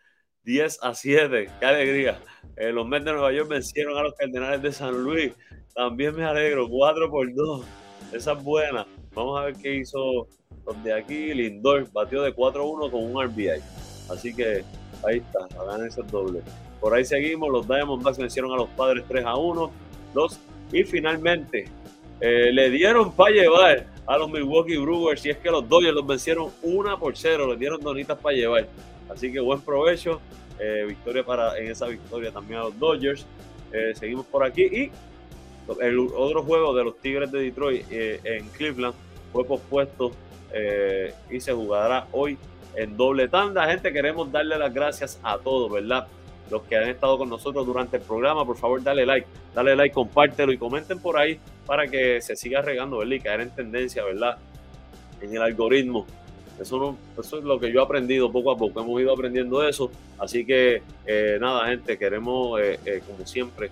10 0.50 0.80
a 0.82 0.96
7. 0.96 1.48
¡Qué 1.60 1.66
alegría! 1.66 2.20
Eh, 2.58 2.72
los 2.72 2.88
Mets 2.88 3.06
de 3.06 3.12
Nueva 3.12 3.32
York 3.32 3.50
vencieron 3.50 3.96
a 4.00 4.02
los 4.02 4.16
Cardenales 4.16 4.64
de 4.64 4.72
San 4.72 5.04
Luis. 5.04 5.32
También 5.76 6.16
me 6.16 6.26
alegro, 6.26 6.68
4 6.68 7.08
por 7.08 7.32
2. 7.32 7.66
Esa 8.14 8.34
es 8.34 8.44
buena. 8.44 8.88
Vamos 9.14 9.40
a 9.40 9.46
ver 9.46 9.54
qué 9.62 9.76
hizo 9.76 10.28
los 10.66 10.84
de 10.84 10.92
aquí. 10.92 11.36
Lindor 11.36 11.88
batió 11.92 12.24
de 12.24 12.36
4-1 12.36 12.90
con 12.90 13.04
un 13.04 13.24
RBI. 13.24 13.62
Así 14.10 14.34
que 14.34 14.64
ahí 15.08 15.18
está, 15.18 15.48
hagan 15.62 15.86
ese 15.86 16.02
doble. 16.02 16.42
Por 16.80 16.96
ahí 16.96 17.06
seguimos, 17.06 17.52
los 17.52 17.68
Diamondbacks 17.68 18.18
vencieron 18.18 18.52
a 18.52 18.56
los 18.56 18.70
Padres 18.70 19.04
3 19.08 19.26
a 19.26 19.36
1. 19.36 19.72
Los, 20.16 20.40
y 20.72 20.84
finalmente 20.84 21.66
eh, 22.22 22.52
le 22.52 22.72
dieron 22.72 23.12
para 23.12 23.36
llevar 23.36 23.86
a 24.08 24.18
los 24.18 24.32
Milwaukee 24.32 24.78
Brewers 24.78 25.24
y 25.28 25.30
es 25.30 25.38
que 25.38 25.52
los 25.52 25.70
Dodgers 25.70 25.94
los 25.94 26.08
vencieron 26.08 26.50
1 26.64 26.98
por 26.98 27.16
0, 27.16 27.52
les 27.52 27.60
dieron 27.60 27.80
donitas 27.82 28.18
para 28.18 28.36
llevar. 28.36 28.68
Así 29.10 29.32
que 29.32 29.40
buen 29.40 29.62
provecho, 29.62 30.22
eh, 30.60 30.86
victoria 30.88 31.24
para 31.24 31.58
en 31.58 31.72
esa 31.72 31.88
victoria 31.88 32.32
también 32.32 32.60
a 32.60 32.64
los 32.64 32.80
Dodgers. 32.80 33.26
Eh, 33.72 33.94
seguimos 33.96 34.26
por 34.26 34.44
aquí 34.44 34.64
y 34.64 34.92
el 35.82 36.00
otro 36.00 36.44
juego 36.44 36.74
de 36.74 36.84
los 36.84 36.98
Tigres 36.98 37.32
de 37.32 37.42
Detroit 37.42 37.86
en 37.92 38.48
Cleveland 38.50 38.96
fue 39.32 39.46
pospuesto 39.46 40.12
y 41.30 41.40
se 41.40 41.54
jugará 41.54 42.08
hoy 42.12 42.40
en 42.76 42.98
doble 42.98 43.28
tanda. 43.28 43.68
Gente, 43.68 43.94
queremos 43.94 44.32
darle 44.32 44.58
las 44.58 44.74
gracias 44.74 45.20
a 45.22 45.38
todos, 45.38 45.72
¿verdad? 45.72 46.08
los 46.50 46.64
que 46.64 46.76
han 46.76 46.90
estado 46.90 47.18
con 47.18 47.30
nosotros 47.30 47.66
durante 47.66 47.98
el 47.98 48.04
programa, 48.04 48.46
por 48.46 48.58
favor 48.58 48.82
dale 48.82 49.06
like, 49.06 49.28
dale 49.54 49.76
like, 49.76 49.94
compártelo 49.94 50.52
y 50.52 50.58
comenten 50.58 51.00
por 51.00 51.18
ahí 51.18 51.40
para 51.66 51.88
que 51.88 52.22
se 52.22 52.36
siga 52.36 52.62
regando, 52.62 52.98
¿verdad? 52.98 53.14
Y 53.14 53.20
caer 53.20 53.42
en 53.42 53.52
tendencia, 53.52 54.04
¿verdad? 54.04 54.38
En 55.22 55.36
el 55.36 55.42
algoritmo. 55.42 56.06
Eso, 56.60 56.78
no, 56.78 56.98
eso 57.18 57.38
es 57.38 57.44
lo 57.44 57.60
que 57.60 57.72
yo 57.72 57.80
he 57.80 57.84
aprendido 57.84 58.32
poco 58.32 58.52
a 58.52 58.58
poco, 58.58 58.82
hemos 58.82 59.02
ido 59.02 59.14
aprendiendo 59.14 59.68
eso. 59.68 59.90
Así 60.18 60.46
que 60.46 60.82
eh, 61.06 61.38
nada, 61.40 61.68
gente, 61.68 61.96
queremos, 61.98 62.60
eh, 62.60 62.80
eh, 62.86 63.02
como 63.08 63.26
siempre, 63.26 63.72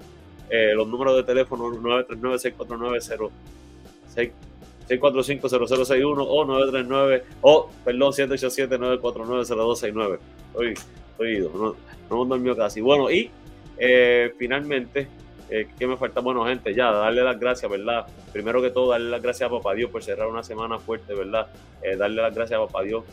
los 0.50 0.88
números 0.88 1.18
de 1.18 1.24
teléfono 1.24 1.70
939 1.70 2.40
645 2.40 4.51
0061 5.00 6.24
o 6.24 6.46
939 6.46 7.24
o 7.42 7.70
perdón 7.84 8.14
787 8.14 8.78
949 8.78 9.46
0269 9.46 10.20
estoy, 10.48 10.74
estoy 11.12 11.38
ido, 11.38 11.52
no, 11.54 11.76
no 12.10 12.26
dormido 12.26 12.56
casi 12.56 12.82
bueno 12.82 13.10
y 13.10 13.30
eh, 13.78 14.34
finalmente 14.38 15.08
eh, 15.52 15.68
¿Qué 15.78 15.86
me 15.86 15.98
falta? 15.98 16.22
Bueno, 16.22 16.46
gente, 16.46 16.74
ya, 16.74 16.92
darle 16.92 17.26
las 17.26 17.38
gracias, 17.38 17.70
¿verdad? 17.70 18.08
Primero 18.32 18.62
que 18.62 18.70
todo, 18.70 18.92
darle 18.92 19.10
las 19.10 19.22
gracias 19.22 19.50
a 19.50 19.52
Papá 19.52 19.74
Dios 19.74 19.92
por 19.92 20.02
cerrar 20.02 20.30
una 20.30 20.44
semana 20.44 20.80
fuerte, 20.80 21.14
¿verdad? 21.14 21.48
Eh, 21.84 21.98
darle 21.98 22.22
las 22.22 22.34
gracias 22.34 22.58
a 22.58 22.66
Papá 22.66 22.84
Dios 22.84 23.04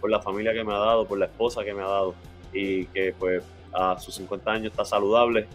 por 0.00 0.08
la 0.08 0.22
familia 0.22 0.52
que 0.52 0.62
me 0.62 0.72
ha 0.72 0.78
dado, 0.78 1.08
por 1.08 1.18
la 1.18 1.24
esposa 1.24 1.64
que 1.64 1.74
me 1.74 1.82
ha 1.82 1.88
dado 1.88 2.14
y 2.52 2.86
que, 2.86 3.12
pues, 3.18 3.42
a 3.72 3.98
sus 3.98 4.14
50 4.14 4.48
años 4.48 4.70
está 4.70 4.84
saludable, 4.84 5.48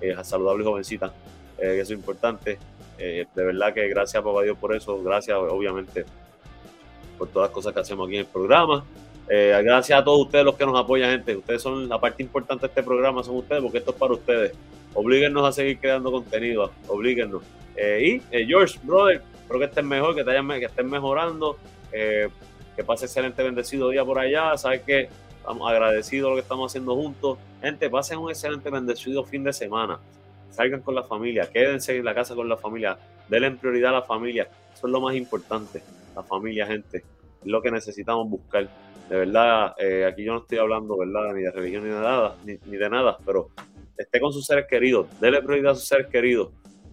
eh, 0.00 0.14
saludable 0.24 0.64
jovencita, 0.64 1.12
eh, 1.58 1.80
eso 1.82 1.92
es 1.92 1.98
importante. 1.98 2.58
De 3.00 3.26
verdad 3.34 3.72
que 3.72 3.88
gracias 3.88 4.22
Papá 4.22 4.42
Dios 4.42 4.58
por 4.58 4.76
eso, 4.76 5.02
gracias, 5.02 5.36
obviamente, 5.36 6.04
por 7.16 7.28
todas 7.28 7.48
las 7.48 7.54
cosas 7.54 7.72
que 7.72 7.80
hacemos 7.80 8.06
aquí 8.06 8.16
en 8.16 8.20
el 8.20 8.26
programa. 8.26 8.84
gracias 9.28 9.98
a 9.98 10.04
todos 10.04 10.26
ustedes 10.26 10.44
los 10.44 10.54
que 10.54 10.66
nos 10.66 10.78
apoyan, 10.78 11.10
gente. 11.10 11.36
Ustedes 11.36 11.62
son 11.62 11.88
la 11.88 11.98
parte 11.98 12.22
importante 12.22 12.62
de 12.62 12.68
este 12.68 12.82
programa, 12.82 13.22
son 13.22 13.36
ustedes, 13.36 13.62
porque 13.62 13.78
esto 13.78 13.92
es 13.92 13.96
para 13.96 14.12
ustedes 14.12 14.52
oblíguenos 14.94 15.46
a 15.46 15.52
seguir 15.52 15.78
creando 15.78 16.10
contenido, 16.10 16.70
oblíguenos. 16.88 17.42
Eh, 17.76 18.22
y 18.30 18.36
eh, 18.36 18.46
George, 18.46 18.78
brother, 18.82 19.22
espero 19.34 19.58
que 19.58 19.64
estén 19.66 19.88
mejor, 19.88 20.14
que, 20.14 20.24
te 20.24 20.82
mejorando, 20.82 21.56
eh, 21.92 22.28
que 22.76 22.84
pase 22.84 23.06
excelente, 23.06 23.42
bendecido 23.42 23.88
día 23.90 24.04
por 24.04 24.18
allá, 24.18 24.56
sabes 24.56 24.82
que 24.82 25.08
estamos 25.38 25.70
agradecidos 25.70 26.30
lo 26.30 26.36
que 26.36 26.42
estamos 26.42 26.70
haciendo 26.70 26.94
juntos. 26.94 27.38
Gente, 27.62 27.88
pasen 27.88 28.18
un 28.18 28.30
excelente, 28.30 28.70
bendecido 28.70 29.24
fin 29.24 29.44
de 29.44 29.52
semana. 29.52 29.98
Salgan 30.50 30.80
con 30.82 30.94
la 30.94 31.04
familia, 31.04 31.48
quédense 31.50 31.96
en 31.96 32.04
la 32.04 32.14
casa 32.14 32.34
con 32.34 32.48
la 32.48 32.56
familia, 32.56 32.98
denle 33.28 33.52
prioridad 33.52 33.90
a 33.90 34.00
la 34.00 34.02
familia. 34.02 34.48
Eso 34.74 34.86
es 34.86 34.92
lo 34.92 35.00
más 35.00 35.14
importante, 35.14 35.82
la 36.14 36.22
familia, 36.22 36.66
gente. 36.66 36.98
Es 36.98 37.46
lo 37.46 37.62
que 37.62 37.70
necesitamos 37.70 38.28
buscar. 38.28 38.68
De 39.08 39.16
verdad, 39.16 39.74
aquí 40.06 40.24
yo 40.24 40.34
no 40.34 40.40
estoy 40.40 40.58
hablando, 40.58 40.96
¿verdad? 40.96 41.34
Ni 41.34 41.42
de 41.42 41.50
religión 41.50 41.84
ni 41.84 41.90
de 41.90 42.00
nada, 42.00 42.36
ni, 42.44 42.58
ni 42.66 42.76
de 42.76 42.88
nada, 42.88 43.18
pero 43.24 43.50
esté 44.00 44.18
con 44.18 44.32
sus 44.32 44.46
seres 44.46 44.66
queridos, 44.66 45.06
déle 45.20 45.42
prioridad 45.42 45.72
a 45.72 45.74
sus 45.74 45.86
seres 45.86 46.06
queridos, 46.06 46.50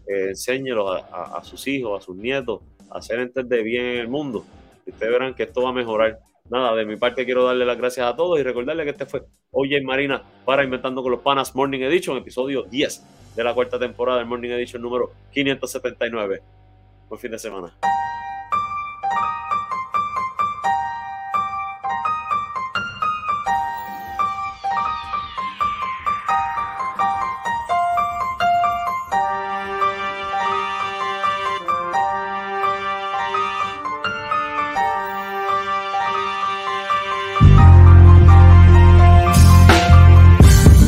eh, 0.08 0.30
enséñelos 0.30 1.02
a, 1.12 1.41
sus 1.43 1.65
hijos, 1.67 2.02
a 2.02 2.06
sus 2.06 2.15
nietos, 2.15 2.62
a 2.89 2.98
hacer 2.98 3.20
entender 3.20 3.63
bien 3.63 3.86
el 3.86 4.08
mundo. 4.08 4.46
Y 4.86 4.91
ustedes 4.91 5.12
verán 5.12 5.34
que 5.34 5.43
esto 5.43 5.63
va 5.63 5.70
a 5.70 5.74
mejorar. 5.74 6.20
Nada, 6.50 6.76
de 6.76 6.86
mi 6.86 6.96
parte 6.96 7.26
quiero 7.26 7.46
darle 7.46 7.66
las 7.66 7.78
gracias 7.78 8.08
a 8.08 8.16
todos 8.16 8.40
y 8.40 8.44
recordarle 8.44 8.86
que 8.86 8.92
este 8.92 9.06
fue 9.06 9.24
Oye 9.52 9.82
Marina 9.82 10.22
para 10.46 10.64
Inventando 10.64 11.04
con 11.04 11.12
los 11.12 11.22
Panas 11.22 11.54
Morning 11.56 11.82
Edition, 11.82 12.18
episodio 12.18 12.64
10 12.64 13.36
de 13.36 13.44
la 13.44 13.54
cuarta 13.54 13.78
temporada 13.78 14.20
del 14.20 14.28
Morning 14.28 14.52
Edition 14.52 14.82
número 14.82 15.12
579. 15.34 16.42
Buen 17.10 17.20
fin 17.20 17.32
de 17.32 17.40
semana. 17.40 17.74